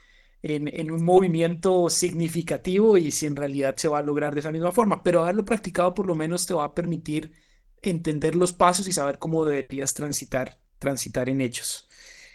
[0.41, 4.73] en, un movimiento significativo y si en realidad se va a lograr de esa misma
[4.73, 5.03] forma.
[5.03, 7.33] Pero haberlo practicado por lo menos te va a permitir
[7.83, 11.87] entender los pasos y saber cómo deberías transitar, transitar en ellos.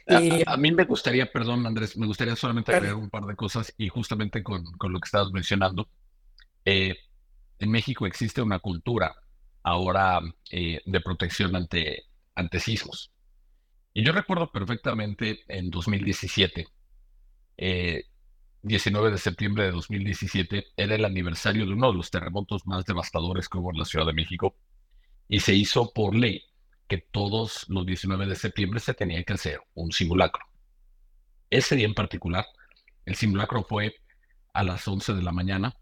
[0.05, 3.73] A, eh, mí me gustaría, perdón Andrés, me gustaría solamente agregar un par de cosas
[3.79, 5.89] y justamente con, con lo que estabas mencionando.
[6.65, 6.95] Eh,
[7.59, 9.15] en México existe una cultura
[9.63, 12.05] ahora eh, de protección ante,
[12.59, 13.11] sismos.
[13.93, 16.67] Y yo recuerdo perfectamente en 2017,
[17.57, 18.03] eh,
[18.61, 23.47] 19 de septiembre de 2017 era el aniversario de uno de los terremotos más devastadores
[23.47, 24.55] que hubo en la Ciudad de México
[25.27, 26.43] y se hizo por ley
[26.87, 30.45] que todos los 19 de septiembre se tenía que hacer un simulacro.
[31.49, 32.45] Ese día en particular,
[33.05, 33.95] el simulacro fue
[34.53, 35.75] a las 11 de la mañana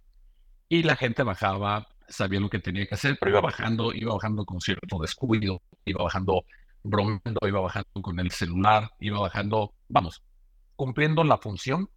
[0.73, 4.43] y la gente bajaba, sabía lo que tenía que hacer, pero iba bajando, iba bajando
[4.43, 6.45] con cierto descuido, iba bajando
[6.81, 10.23] bromeando, iba bajando con el celular, iba bajando, vamos,
[10.75, 11.91] cumpliendo la función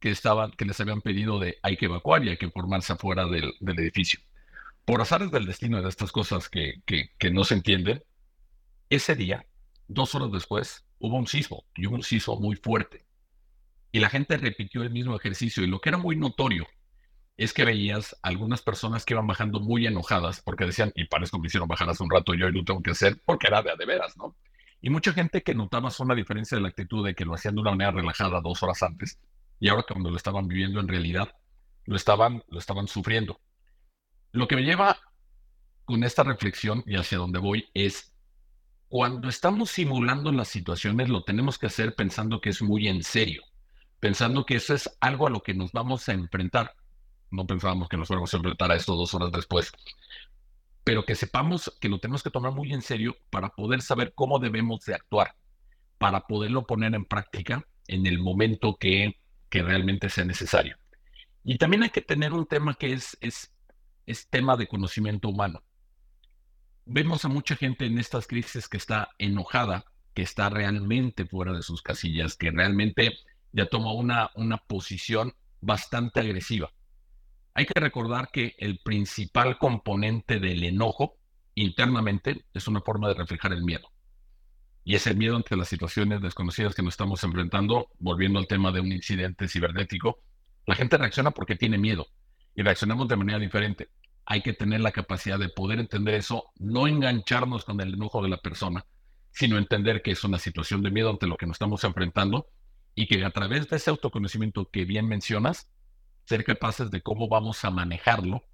[0.00, 3.24] que, estaban, que les habían pedido de hay que evacuar y hay que formarse afuera
[3.26, 4.18] del, edificio.
[4.84, 8.02] Por azares del destino de estas cosas que, que, no se entienden,
[8.90, 9.46] ese día,
[9.86, 13.06] dos horas después, hubo un sismo y hubo un sismo muy fuerte.
[13.92, 16.66] Y la gente repitió el mismo ejercicio y lo que era muy notorio
[17.36, 21.40] es que veías algunas personas que iban bajando muy enojadas porque decían, y parece que
[21.40, 23.72] me hicieron bajar hace un rato, yo hoy lo tengo que hacer porque era de
[23.76, 24.36] de veras, ¿no?
[24.80, 27.60] Y mucha gente que notaba una diferencia de la actitud de que lo hacían de
[27.60, 29.18] una manera relajada dos horas antes
[29.60, 31.34] y ahora cuando lo estaban viviendo en realidad,
[31.84, 33.40] lo estaban, lo estaban sufriendo.
[34.32, 34.98] Lo que me lleva
[35.84, 38.12] con esta reflexión y hacia donde voy es,
[38.88, 43.42] cuando estamos simulando las situaciones, lo tenemos que hacer pensando que es muy en serio,
[44.00, 46.74] pensando que eso es algo a lo que nos vamos a enfrentar.
[47.32, 49.72] No pensábamos que nos fuéramos a enfrentar a esto dos horas después,
[50.84, 54.38] pero que sepamos que lo tenemos que tomar muy en serio para poder saber cómo
[54.38, 55.34] debemos de actuar,
[55.98, 59.16] para poderlo poner en práctica en el momento que
[59.52, 60.78] que realmente sea necesario.
[61.44, 63.52] Y también hay que tener un tema que es, es,
[64.06, 65.62] es tema de conocimiento humano.
[66.86, 71.62] Vemos a mucha gente en estas crisis que está enojada, que está realmente fuera de
[71.62, 73.12] sus casillas, que realmente
[73.52, 76.72] ya toma una, una posición bastante agresiva.
[77.54, 81.18] Hay que recordar que el principal componente del enojo
[81.54, 83.92] internamente es una forma de reflejar el miedo.
[84.84, 88.80] Y ese miedo ante las situaciones desconocidas que nos estamos enfrentando, volviendo al tema de
[88.80, 90.24] un incidente cibernético,
[90.66, 92.06] la gente reacciona porque tiene miedo
[92.54, 93.90] y reaccionamos de manera diferente.
[94.24, 98.30] Hay que tener la capacidad de poder entender eso, no engancharnos con el enojo de
[98.30, 98.86] la persona,
[99.30, 102.46] sino entender que es una situación de miedo ante lo que nos estamos enfrentando
[102.94, 105.68] y que a través de ese autoconocimiento que bien mencionas,
[106.24, 108.44] ser capaces de cómo vamos a manejarlo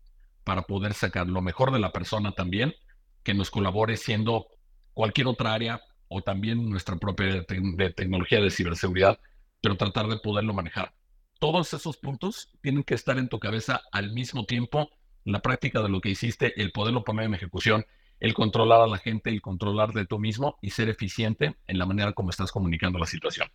[0.45, 2.75] para poder sacar lo mejor de la persona también,
[3.23, 4.49] que nos colabore siendo
[4.95, 9.21] cualquier otra área o también nuestra propia de tecnología de ciberseguridad,
[9.61, 10.95] pero tratar de poderlo manejar.
[11.39, 14.91] Todos esos puntos tienen que estar en tu cabeza al mismo tiempo,
[15.25, 17.85] la práctica de lo que hiciste, el poderlo poner en ejecución,
[18.19, 21.87] el controlar a la gente, el controlar de tú mismo y ser eficiente en la
[21.87, 23.49] manera como estás comunicando la situación.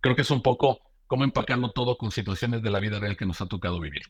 [0.00, 0.80] Creo que es un poco
[1.10, 4.02] cómo empacarlo todo con situaciones de la vida real que nos ha tocado vivir.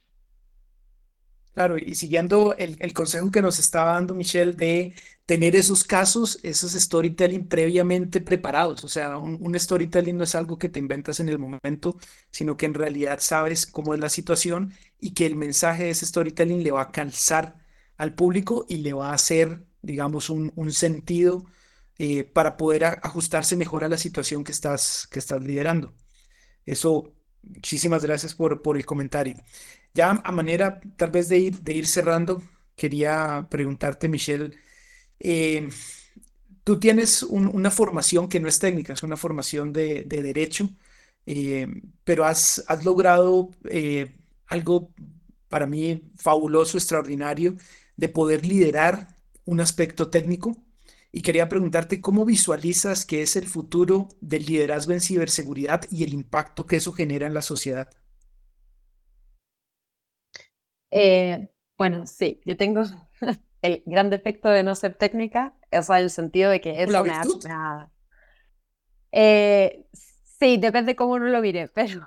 [1.55, 4.94] Claro, y siguiendo el, consejo que nos estaba dando Michelle de
[5.24, 8.84] tener esos casos, esos storytelling previamente preparados.
[8.84, 11.96] O sea, un, storytelling no es algo que te inventas en el momento,
[12.30, 16.05] sino que en realidad sabes cómo es la situación y que el mensaje de ese
[16.05, 17.57] storytelling le va a calzar
[17.96, 21.46] al público y le va a hacer, digamos, un, sentido
[21.98, 25.94] eh, para poder ajustarse mejor a la situación que estás, que estás liderando.
[26.66, 29.34] Eso, muchísimas gracias por, por el comentario.
[29.94, 32.42] Ya a manera tal vez de ir, de ir cerrando,
[32.76, 34.52] quería preguntarte, Michelle,
[35.20, 35.68] eh,
[36.64, 40.70] tú tienes una formación que no es técnica, es una formación de, derecho,
[41.26, 41.66] eh,
[42.04, 44.92] pero has, has logrado eh, algo
[45.48, 47.56] para mí fabuloso, extraordinario,
[47.96, 50.56] de poder liderar un aspecto técnico.
[51.12, 56.14] Y quería preguntarte cómo visualizas que es el futuro del liderazgo en ciberseguridad y el
[56.14, 57.88] impacto que eso genera en la sociedad.
[60.90, 62.82] Eh, bueno, sí, yo tengo
[63.62, 67.90] el gran defecto de no ser técnica, o sea, el sentido de que es una...
[69.12, 72.06] Eh, sí, depende cómo uno lo mire, pero,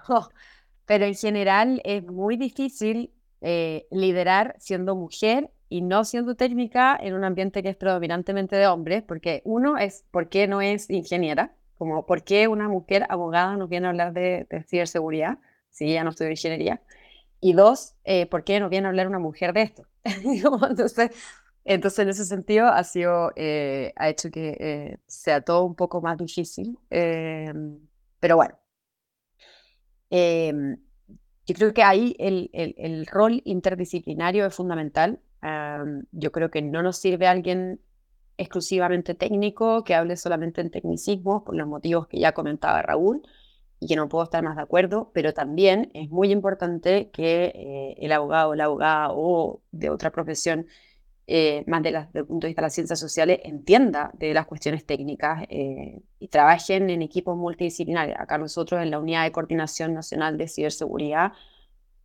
[0.85, 7.15] pero en general es muy difícil eh, liderar siendo mujer y no siendo técnica en
[7.15, 11.55] un ambiente que es predominantemente de hombres, porque uno es, ¿por qué no es ingeniera?
[11.79, 15.39] Como, ¿por qué una mujer abogada nos viene a hablar de, de ciberseguridad
[15.71, 16.83] si ella no estudia ingeniería?
[17.41, 19.87] Y dos, eh, ¿por qué no viene a hablar una mujer de esto?
[20.69, 21.09] entonces,
[21.65, 26.01] entonces, en ese sentido, ha, sido, eh, ha hecho que eh, sea todo un poco
[26.01, 26.77] más difícil.
[26.91, 27.79] Em,
[28.19, 28.55] pero bueno,
[30.11, 30.77] em,
[31.47, 35.19] yo creo que ahí el, el, el rol interdisciplinario es fundamental.
[36.11, 37.79] Yo creo que no nos sirve alguien
[38.37, 43.21] exclusivamente técnico que hable solamente en tecnicismo, por los motivos que ya comentaba Raúl
[43.79, 47.95] y que no puedo estar más de acuerdo, pero también es muy importante que eh,
[47.99, 50.67] el abogado o la abogada o de otra profesión
[51.25, 54.45] eh, más de desde el punto de vista de las ciencias sociales, entienda de las
[54.45, 58.17] cuestiones técnicas eh, y trabajen en equipos multidisciplinarios.
[58.19, 61.31] Acá nosotros en la Unidad de Coordinación Nacional de Ciberseguridad,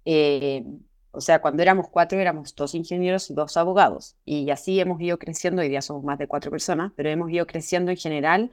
[0.04, 0.64] eh,
[1.10, 4.16] o sea, cuando éramos cuatro éramos dos ingenieros y dos abogados.
[4.24, 7.46] Y así hemos ido creciendo, hoy día somos más de cuatro personas, pero hemos ido
[7.46, 8.52] creciendo en general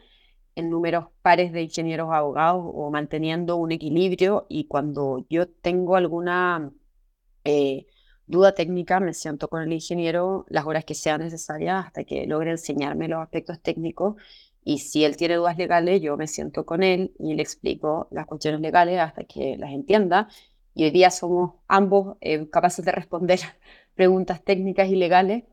[0.56, 4.45] en números pares de ingenieros abogados o manteniendo un equilibrio.
[4.49, 6.72] Y cuando yo tengo alguna
[8.26, 12.51] duda técnica, me siento con el ingeniero las horas que sean necesarias hasta que logre
[12.51, 14.16] enseñarme los aspectos técnicos.
[14.64, 18.26] Y si él tiene dudas legales, yo me siento con él y le explico las
[18.26, 20.28] cuestiones legales hasta que las entienda.
[20.76, 23.40] Y hoy día somos ambos eh, capaces de responder
[23.96, 25.46] preguntas técnicas y legales.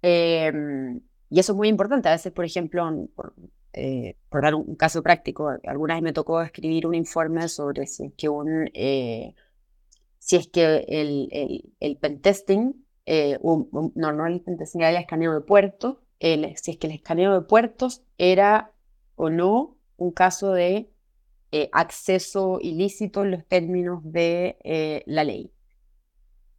[0.00, 2.08] Em, y eso es muy importante.
[2.08, 3.34] A veces, por ejemplo, por,
[3.72, 8.10] eh, por dar un, caso práctico, alguna vez me tocó escribir un informe sobre si
[8.12, 9.34] que un eh,
[10.18, 15.34] si es que el, el, el pentesting, eh, no, no el pentesting, era el escaneo
[15.34, 18.70] de puertos, el, si es que el escaneo de puertos era
[19.16, 20.91] o no un caso de
[21.52, 25.52] eh, acceso ilícito en los términos de eh, la ley.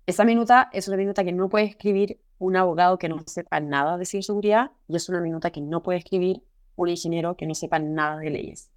[0.06, 3.98] Esa minuta es una minuta que no puede escribir un abogado que no sepa nada
[3.98, 6.44] de ciberseguridad y es una minuta que no puede escribir
[6.76, 8.70] un ingeniero que no sepa nada de leyes.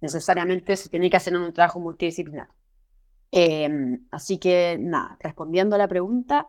[0.00, 2.48] Necesariamente se tiene que hacer un trabajo multidisciplinar.
[3.30, 6.46] Em, así que, nada, respondiendo a la pregunta,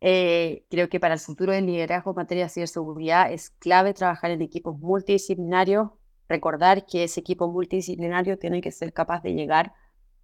[0.00, 4.30] eh, creo que para el futuro del liderazgo en materia de ciberseguridad es clave trabajar
[4.30, 5.90] en equipos multidisciplinarios,
[6.28, 9.72] recordar que ese equipo multidisciplinario tiene que ser capaz de llegar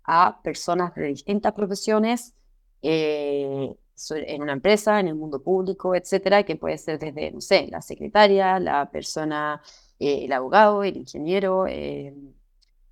[0.05, 2.35] a personas de distintas profesiones
[2.83, 3.75] eh,
[4.11, 7.83] en una empresa, en el mundo público, etcétera, que puede ser desde, no sé, la
[7.83, 9.61] secretaria, la persona,
[9.99, 11.67] eh, el abogado, el ingeniero,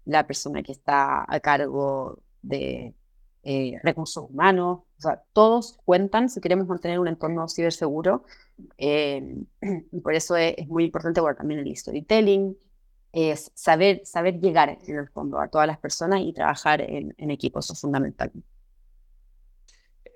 [0.05, 2.95] la persona que está a cargo de
[3.51, 8.25] eh, recursos humanos, o sea, todos cuentan si queremos mantener un entorno ciberseguro.
[8.77, 9.37] Eh,
[9.93, 12.57] y por eso es, muy importante, bueno, también el storytelling,
[13.13, 17.31] es saber, saber llegar en el fondo a todas las personas y trabajar en, en
[17.31, 18.33] equipos, eso es fundamental.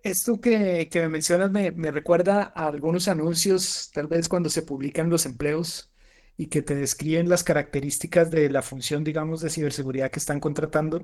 [0.02, 4.62] Esto que, que me mencionas me, me recuerda a algunos anuncios, tal vez cuando se
[4.62, 5.92] publican los empleos
[6.36, 11.02] y que te describen las características de la función, digamos, de ciberseguridad que están contratando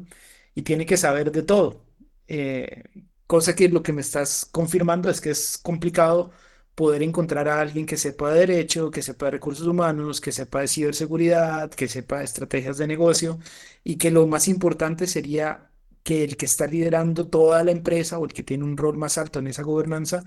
[0.54, 1.84] y tiene que saber de todo.
[2.26, 2.82] Eh,
[3.28, 6.32] cosa que lo que me estás confirmando es que es complicado
[6.78, 10.60] poder encontrar a alguien que sepa de derecho, que sepa de recursos humanos, que sepa
[10.62, 13.38] de ciberseguridad, que sepa de estrategias de negocio
[13.84, 15.72] y que lo más importante sería
[16.04, 19.18] que el que está liderando toda la empresa o el que tiene un rol más
[19.18, 20.22] alto en esa gobernanza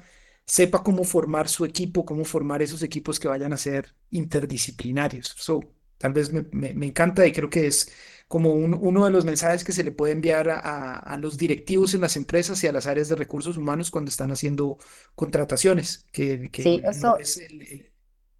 [0.46, 5.34] sepa cómo formar su equipo, cómo formar esos equipos que vayan a ser interdisciplinarios.
[5.38, 5.62] So,
[5.98, 6.44] tal vez me,
[6.74, 7.92] me encanta y creo que es
[8.32, 12.16] como uno de los mensajes que se le puede enviar a, los directivos en las
[12.16, 14.78] empresas y a las áreas de recursos humanos cuando están haciendo
[15.16, 16.06] contrataciones.
[16.14, 17.18] Que, sí, eso.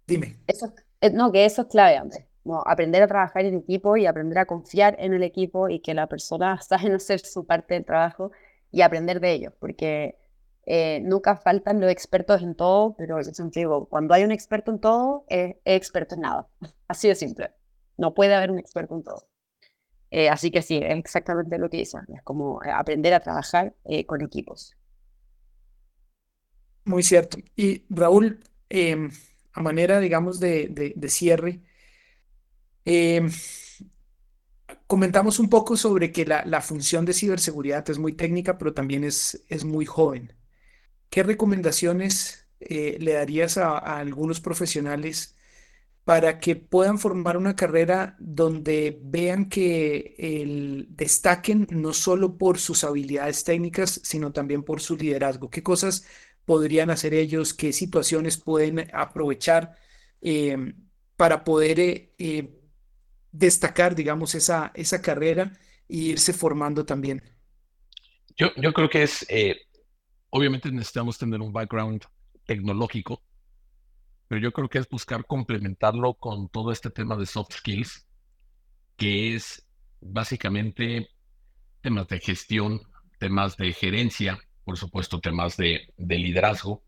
[0.06, 0.38] dime.
[0.46, 2.24] Eso, eh, no, que eso es clave, Andrés.
[2.64, 6.06] aprender a trabajar en equipo y aprender a confiar en el equipo y que la
[6.06, 8.32] persona sabe hacer su parte del trabajo
[8.70, 10.16] y aprender de ellos, porque
[10.64, 14.80] eh, nunca faltan los expertos en todo, pero yo digo, cuando hay un experto en
[14.80, 16.48] todo, es experto en nada.
[16.88, 17.50] Así de simple.
[17.98, 19.31] No puede haber un experto en todo.
[20.14, 23.74] Eh, así que sí, es exactamente lo que dice, es como eh, aprender a trabajar
[23.86, 24.76] eh, con equipos.
[26.84, 27.38] Muy cierto.
[27.56, 29.10] Y Raúl, em,
[29.54, 31.62] a manera, digamos, de, cierre,
[32.84, 33.30] em,
[34.86, 39.42] comentamos un poco sobre que la, función de ciberseguridad es muy técnica, pero también es,
[39.48, 40.34] es muy joven.
[41.08, 45.36] ¿Qué recomendaciones le darías a algunos profesionales?
[46.04, 53.44] Para que puedan formar una carrera donde vean que destaquen no solo por sus habilidades
[53.44, 55.48] técnicas, sino también por su liderazgo.
[55.48, 56.04] ¿Qué cosas
[56.44, 57.54] podrían hacer ellos?
[57.54, 59.76] ¿Qué situaciones pueden aprovechar
[60.20, 60.74] eh,
[61.16, 62.60] para poder eh, eh,
[63.30, 65.52] destacar, digamos, esa, esa carrera
[65.88, 67.22] e irse formando también?
[68.36, 69.26] Yo, yo creo que es,
[70.30, 72.02] obviamente necesitamos tener un background
[72.44, 73.22] tecnológico,
[74.28, 78.06] pero yo creo que es buscar complementarlo con todo este tema de soft skills,
[78.96, 79.66] que es
[80.00, 81.08] básicamente
[81.80, 82.80] temas de gestión,
[83.18, 86.82] temas de gerencia, por supuesto, temas de, liderazgo,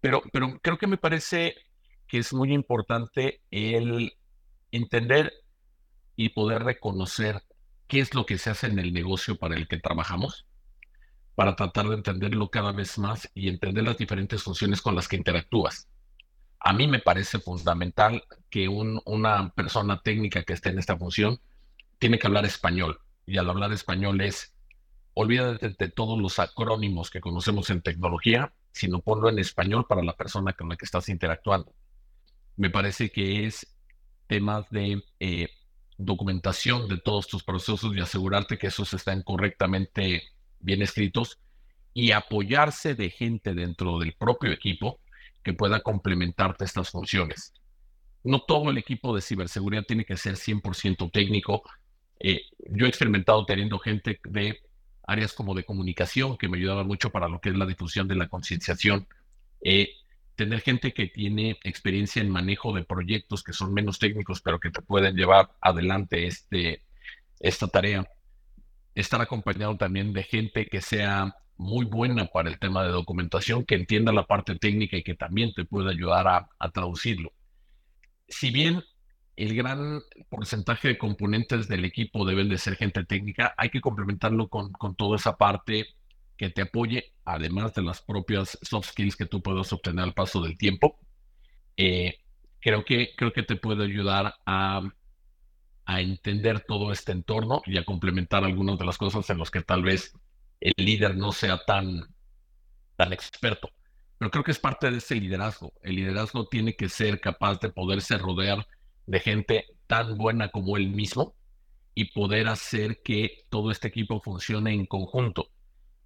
[0.00, 1.54] pero, pero creo que me parece
[2.06, 4.12] que es muy importante el
[4.70, 5.32] entender
[6.16, 7.42] y poder reconocer
[7.88, 10.46] qué es lo que se hace en el negocio para el que trabajamos,
[11.34, 15.16] para tratar de entenderlo cada vez más y entender las diferentes funciones con las que
[15.16, 15.88] interactúas.
[16.64, 21.38] A mí me parece fundamental que una persona técnica que esté en esta función
[21.98, 23.00] tiene que hablar español.
[23.26, 24.54] Y al hablar español es,
[25.12, 30.16] olvídate de todos los acrónimos que conocemos en tecnología sino ponlo en español para la
[30.16, 31.72] persona con la que estás interactuando.
[32.56, 33.66] Me parece que es
[34.26, 35.48] temas de eh,
[35.96, 40.24] documentación de todos tus procesos y asegurarte que esos están correctamente
[40.58, 41.38] bien escritos
[41.92, 44.98] y apoyarse de gente dentro del propio equipo
[45.44, 47.52] que pueda complementarte estas funciones.
[48.24, 51.62] No todo el equipo de ciberseguridad tiene que ser 100% técnico.
[52.18, 52.40] Eh,
[52.70, 54.60] yo he experimentado teniendo gente de
[55.06, 58.16] áreas como de comunicación que me ayudaban mucho para lo que es la difusión de
[58.16, 59.06] la concienciación.
[59.60, 59.90] Eh,
[60.34, 64.70] tener gente que tiene experiencia en manejo de proyectos que son menos técnicos, pero que
[64.70, 66.82] te pueden llevar adelante este,
[67.40, 68.08] esta tarea.
[68.94, 73.76] Estar acompañado también de gente que sea muy buena para el tema de documentación, que
[73.76, 77.32] entienda la parte técnica y que también te pueda ayudar a, a traducirlo.
[78.28, 78.82] Si bien
[79.36, 84.48] el gran porcentaje de componentes del equipo deben de ser gente técnica, hay que complementarlo
[84.48, 85.86] con, con toda esa parte
[86.36, 90.40] que te apoye, además de las propias soft skills que tú puedas obtener al paso
[90.42, 90.98] del tiempo.
[91.76, 92.18] Eh,
[92.60, 94.82] creo, que, creo que te puede ayudar a,
[95.84, 99.62] a entender todo este entorno y a complementar algunas de las cosas en las que
[99.62, 100.12] tal vez
[100.64, 102.00] el líder no sea tan,
[102.96, 103.68] tan experto.
[104.18, 105.74] Pero creo que es parte de ese liderazgo.
[105.82, 108.66] El liderazgo tiene que ser capaz de poderse rodear
[109.06, 111.34] de gente tan buena como él mismo
[111.94, 115.50] y poder hacer que todo este equipo funcione en conjunto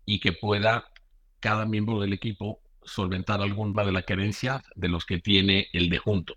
[0.05, 0.87] y que pueda
[1.39, 5.99] cada miembro del equipo solventar alguna de las carencias de los que tiene el de
[5.99, 6.35] junto.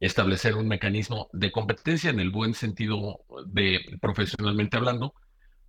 [0.00, 5.12] Establecer un mecanismo de competencia en el buen sentido de profesionalmente hablando,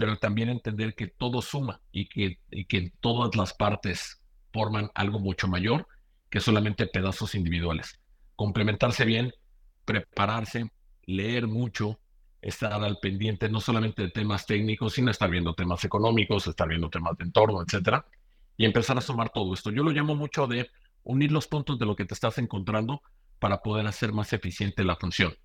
[0.02, 4.20] pero también entender que todo suma y que, y que todas las partes
[4.52, 5.88] forman algo mucho mayor
[6.32, 8.02] que solamente pedazos individuales.
[8.36, 9.32] Complementarse bien,
[9.86, 10.72] prepararse,
[11.04, 11.99] leer mucho,
[12.41, 16.89] estar al pendiente no solamente de temas técnicos, sino estar viendo temas económicos, estar viendo
[16.89, 18.04] temas de entorno, etcétera,
[18.58, 19.70] y empezar a sumar todo esto.
[19.70, 20.72] Yo lo llamo mucho de
[21.04, 23.04] unir los puntos de lo que te estás encontrando
[23.38, 25.36] para poder hacer más eficiente la función.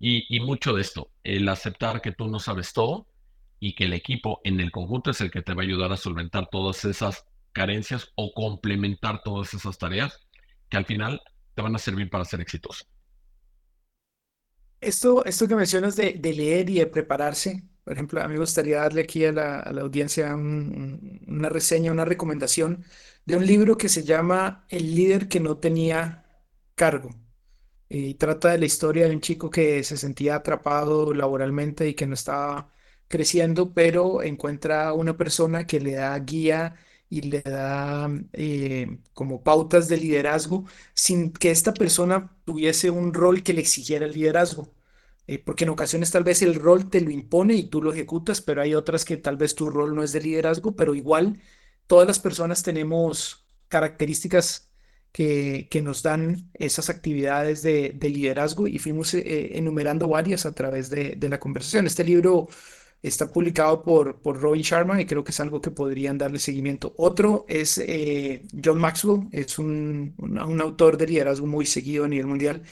[0.00, 3.06] Y, y mucho de esto, el aceptar que tú no sabes todo
[3.60, 5.96] y que el equipo en el conjunto es el que te va a ayudar a
[5.96, 10.20] solventar todas esas carencias o complementar todas esas tareas
[10.68, 11.20] que al final
[11.54, 12.84] te van a servir para ser exitoso.
[14.80, 18.40] Esto, esto que mencionas de, de leer y de prepararse, por ejemplo, a mí me
[18.40, 22.84] gustaría darle aquí a la, audiencia un- una reseña, una recomendación
[23.24, 26.24] de un libro que se llama El líder que no tenía
[26.76, 27.10] cargo.
[27.88, 32.06] Y trata de la historia de un chico que se sentía atrapado laboralmente y que
[32.06, 32.72] no estaba
[33.08, 36.76] creciendo, pero encuentra una persona que le da guía
[37.10, 43.42] y le da eh, como pautas de liderazgo sin que esta persona tuviese un rol
[43.42, 44.74] que le exigiera el liderazgo.
[45.26, 48.40] Eh, porque en ocasiones tal vez el rol te lo impone y tú lo ejecutas,
[48.40, 51.40] pero hay otras que tal vez tu rol no es de liderazgo, pero igual
[51.86, 54.70] todas las personas tenemos características
[55.12, 60.54] que, que nos dan esas actividades de, de liderazgo y fuimos eh, enumerando varias a
[60.54, 61.86] través de, de la conversación.
[61.86, 62.48] Este libro
[63.02, 66.94] está publicado por, por Robin Sharma y creo que es algo que podrían darle seguimiento.
[66.96, 72.26] Otro es eh, John Maxwell, es un, un, autor de liderazgo muy seguido a nivel
[72.26, 72.62] mundial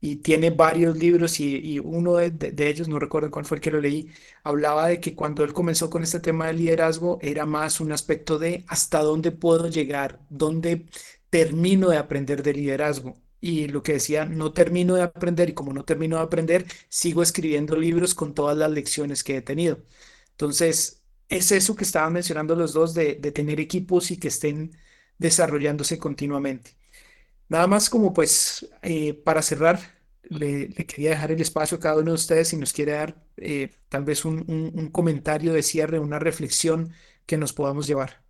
[0.00, 3.60] y tiene varios libros y, uno de, de- de ellos, no recuerdo cuál fue el
[3.62, 4.08] que lo leí,
[4.42, 8.38] hablaba de que cuando él comenzó con este tema de liderazgo era más un aspecto
[8.38, 10.86] de hasta dónde puedo llegar, dónde
[11.30, 13.14] termino de aprender de liderazgo.
[13.44, 17.22] Y lo que decía, no termino de aprender y como no termino de aprender, sigo
[17.22, 19.80] escribiendo libros con todas las lecciones que he tenido.
[20.30, 24.72] Entonces, es eso que estaban mencionando los dos de, de tener equipos y que estén
[25.18, 26.76] desarrollándose continuamente.
[27.48, 29.80] Nada más como pues eh, para cerrar,
[30.24, 33.70] le, quería dejar el espacio a cada uno de ustedes si nos quiere dar eh,
[33.90, 36.92] tal vez un- un comentario de cierre, una reflexión
[37.26, 38.23] que nos podamos llevar.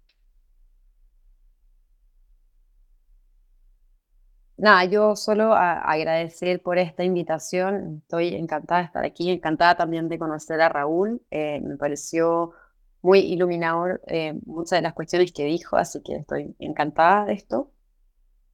[4.57, 7.99] Nada, yo solo agradecer por esta invitación.
[8.03, 11.23] Estoy encantada de estar aquí, encantada también de conocer a Raúl.
[11.31, 12.53] eh, me pareció
[13.03, 17.73] muy iluminador eh, muchas de las cuestiones que dijo, así que estoy encantada de esto.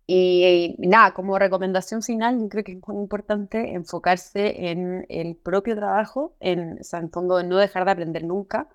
[0.07, 5.36] Y, y nada, como recomendación final, yo creo que es muy importante enfocarse en el
[5.36, 8.68] propio trabajo, en, o sea, en fondo, no dejar de aprender nunca.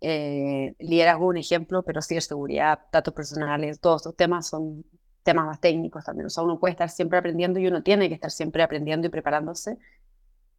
[0.00, 4.84] Eh, liderazgo, un ejemplo, pero ciberseguridad, datos personales, todos estos temas son
[5.26, 6.26] temas más técnicos también.
[6.28, 9.10] O sea, uno puede estar siempre aprendiendo y uno tiene que estar siempre aprendiendo y
[9.10, 9.78] preparándose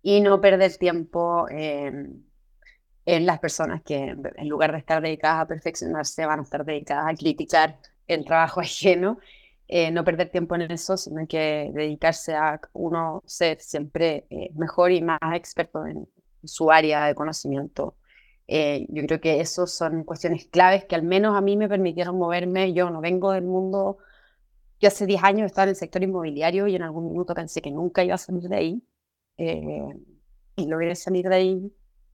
[0.04, 2.26] y no perder tiempo en,
[3.06, 7.08] en las personas que en lugar de estar dedicadas a perfeccionarse van a estar dedicadas
[7.14, 9.20] a criticar el trabajo ajeno.
[9.70, 14.92] Eh, no perder tiempo en eso, sino que dedicarse a uno ser siempre eh, mejor
[14.92, 16.08] y más experto en
[16.44, 17.98] su área de conocimiento
[18.48, 22.18] Eh, yo creo que esos son cuestiones claves que al menos a mí me permitieron
[22.18, 22.74] moverme.
[22.74, 23.98] Yo no vengo del mundo,
[24.80, 27.72] yo hace 10 años estaba en el sector inmobiliario y en algún minuto pensé que
[27.72, 28.84] nunca iba a salir de ahí.
[29.38, 29.84] Eh,
[30.56, 31.74] y logré salir de ahí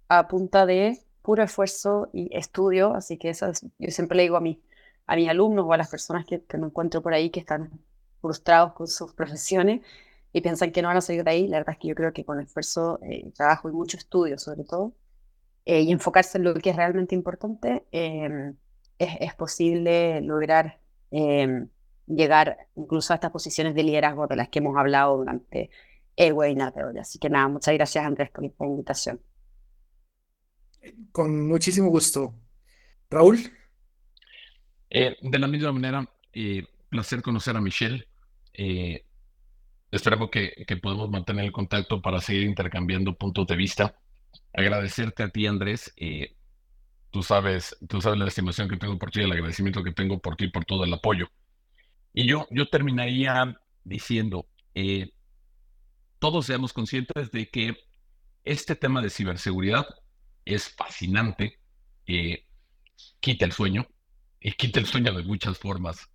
[0.09, 3.49] a punta de puro esfuerzo y estudio, así que eso
[3.79, 4.61] yo siempre le digo a, mí,
[5.07, 7.71] a mis alumnos o a las personas que, que me encuentro por ahí que están
[8.21, 9.81] frustrados con sus profesiones
[10.33, 12.11] y piensan que no van a salir de ahí, la verdad es que yo creo
[12.11, 14.93] que con esfuerzo, eh, trabajo y mucho estudio sobre todo,
[15.65, 18.55] eh, y enfocarse en lo que es realmente importante, em,
[18.99, 20.79] es, es, posible lograr
[21.11, 21.69] em,
[22.07, 25.69] llegar incluso a estas posiciones de liderazgo de las que hemos hablado durante
[26.15, 26.97] el webinar de hoy.
[26.97, 29.21] Así que nada, muchas gracias Andrés por esta invitación.
[31.11, 32.33] Con muchísimo gusto.
[33.09, 33.39] Raúl.
[34.89, 38.07] Eh, de la misma manera, eh, placer conocer a Michelle.
[38.53, 39.05] Eh,
[39.91, 43.95] esperamos que, que podamos mantener el contacto para seguir intercambiando puntos de vista.
[44.53, 45.93] Agradecerte a ti, Andrés.
[47.11, 50.35] tú sabes, tú sabes la estimación que tengo por ti, el agradecimiento que tengo por
[50.35, 51.29] ti por todo el apoyo.
[52.13, 54.47] Y yo, yo terminaría diciendo,
[56.19, 57.75] todos seamos conscientes de que
[58.43, 59.85] este tema de ciberseguridad
[60.45, 61.59] es fascinante,
[62.05, 62.45] eh,
[63.19, 63.87] quita el sueño,
[64.39, 66.09] y quita el sueño de muchas formas.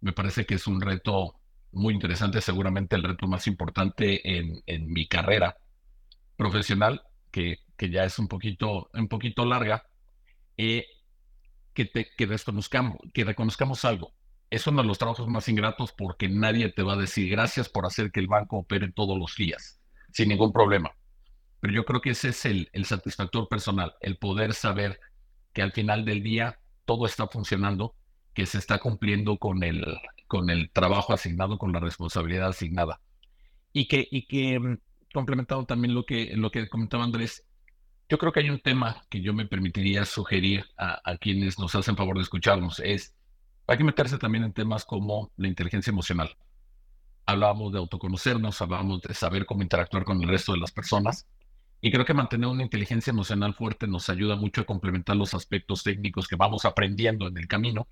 [0.00, 1.40] Me parece que es un reto
[1.72, 5.56] muy interesante, seguramente el reto más importante en, en mi carrera
[6.36, 9.84] profesional, que, que, ya es un poquito, un poquito larga,
[10.56, 10.86] eh,
[11.72, 14.12] que, te, que, reconozcamos, que reconozcamos algo.
[14.50, 17.86] Es uno de los trabajos más ingratos porque nadie te va a decir gracias por
[17.86, 19.80] hacer que el banco opere todos los días,
[20.12, 20.92] sin ningún problema.
[21.60, 24.98] Pero yo creo que ese es el, el satisfactor personal, el poder saber
[25.52, 27.94] que al final del día todo está funcionando,
[28.34, 29.84] que se está cumpliendo con el,
[30.26, 33.00] con el trabajo asignado, con la responsabilidad asignada.
[33.72, 34.78] Y que, y que mm,
[35.12, 37.44] complementado también lo que, lo que comentaba Andrés,
[38.08, 41.74] yo creo que hay un tema que yo me permitiría sugerir a, a quienes nos
[41.76, 43.14] hacen favor de escucharnos, es,
[43.70, 46.36] hay que meterse también en temas como la inteligencia emocional.
[47.24, 51.28] Hablábamos de autoconocernos, hablábamos de saber cómo interactuar con el resto de las personas,
[51.80, 55.84] y creo que mantener una inteligencia emocional fuerte nos ayuda mucho a complementar los aspectos
[55.84, 57.86] técnicos que vamos aprendiendo en el camino,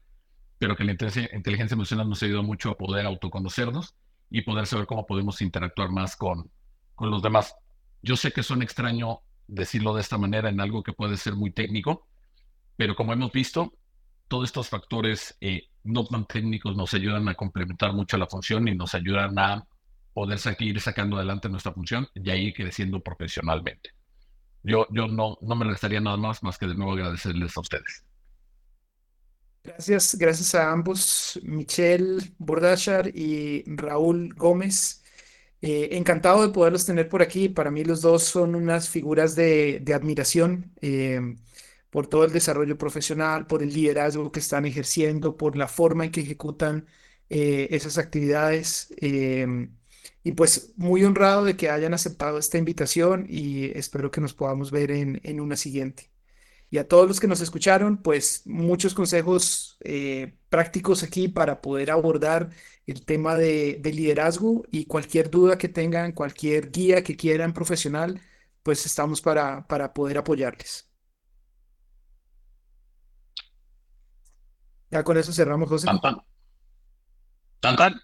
[0.58, 3.94] pero que la inteligencia emocional nos ayuda mucho a poder autoconocernos
[4.30, 6.50] y poder saber cómo podemos interactuar más con,
[6.96, 7.54] con los demás.
[8.02, 11.52] Yo sé que suena extraño decirlo de esta manera en algo que puede ser muy
[11.52, 12.08] técnico,
[12.76, 13.72] pero como hemos visto,
[14.28, 18.74] todos estos factores eh, no tan técnicos nos ayudan a complementar mucho la función y
[18.74, 19.66] nos ayudan a
[20.12, 23.90] poder seguir sacando adelante nuestra función y ahí creciendo profesionalmente.
[24.62, 28.04] Yo, yo no, no me restaría nada más más que de nuevo agradecerles a ustedes.
[29.64, 35.02] Gracias, gracias a ambos, Michelle Bordachar y Raúl Gómez.
[35.60, 37.48] Eh, encantado de poderlos tener por aquí.
[37.48, 41.20] Para mí los dos son unas figuras de, de admiración eh,
[41.90, 46.12] por todo el desarrollo profesional, por el liderazgo que están ejerciendo, por la forma en
[46.12, 46.86] que ejecutan
[47.30, 48.88] eh, esas actividades.
[50.28, 54.70] Y pues muy honrado de que hayan aceptado esta invitación y espero que nos podamos
[54.70, 56.10] ver en, en una siguiente.
[56.70, 61.90] Y a todos los que nos escucharon, pues muchos consejos eh, prácticos aquí para poder
[61.90, 62.50] abordar
[62.86, 68.20] el tema de, de, liderazgo y cualquier duda que tengan, cualquier guía que quieran profesional,
[68.62, 70.87] pues estamos para, para poder apoyarles.
[74.90, 75.86] Ya con eso cerramos, José.
[77.60, 77.94] Tan, tan.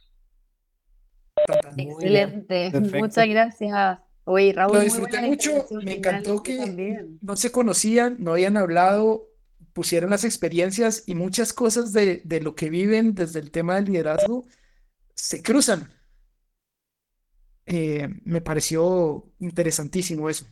[1.76, 3.98] Excelente, muchas gracias.
[4.24, 9.28] Oye, Raúl, lo disfruté mucho, me encantó que no se conocían, no habían hablado,
[9.74, 13.86] pusieron las experiencias y muchas cosas de, de lo que viven desde el tema del
[13.86, 14.46] liderazgo
[15.14, 15.92] se cruzan.
[17.66, 20.46] Eh, me pareció interesantísimo eso.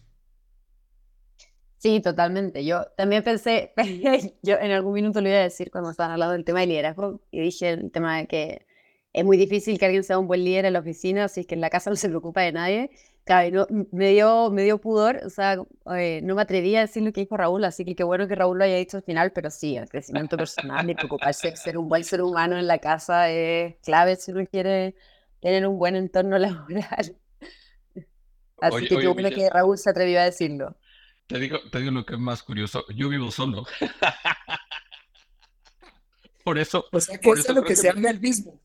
[1.82, 2.64] Sí, totalmente.
[2.64, 3.72] Yo también pensé,
[4.42, 7.20] yo en algún minuto lo iba a decir cuando estaban hablando del tema del liderazgo
[7.32, 8.66] y dije el tema de que
[9.12, 11.60] es muy difícil que alguien sea un buen líder en la oficina, es que en
[11.60, 12.90] la casa no se preocupa de nadie.
[13.24, 15.56] Claro, me, dio, me dio pudor, o sea,
[15.96, 18.36] eh, no me atreví a decir lo que dijo Raúl, así que qué bueno que
[18.36, 21.78] Raúl lo haya dicho al final, pero sí, el crecimiento personal y preocuparse de ser
[21.78, 24.94] un buen ser humano en la casa es clave si uno quiere
[25.40, 27.16] tener un buen entorno laboral.
[28.60, 30.76] Así que qué bueno que Raúl se atrevió a decirlo.
[31.32, 33.64] Te digo, te digo lo que es más curioso, yo vivo solo.
[36.44, 36.84] por eso.
[36.92, 38.60] O sea, que es lo que se habla el mismo.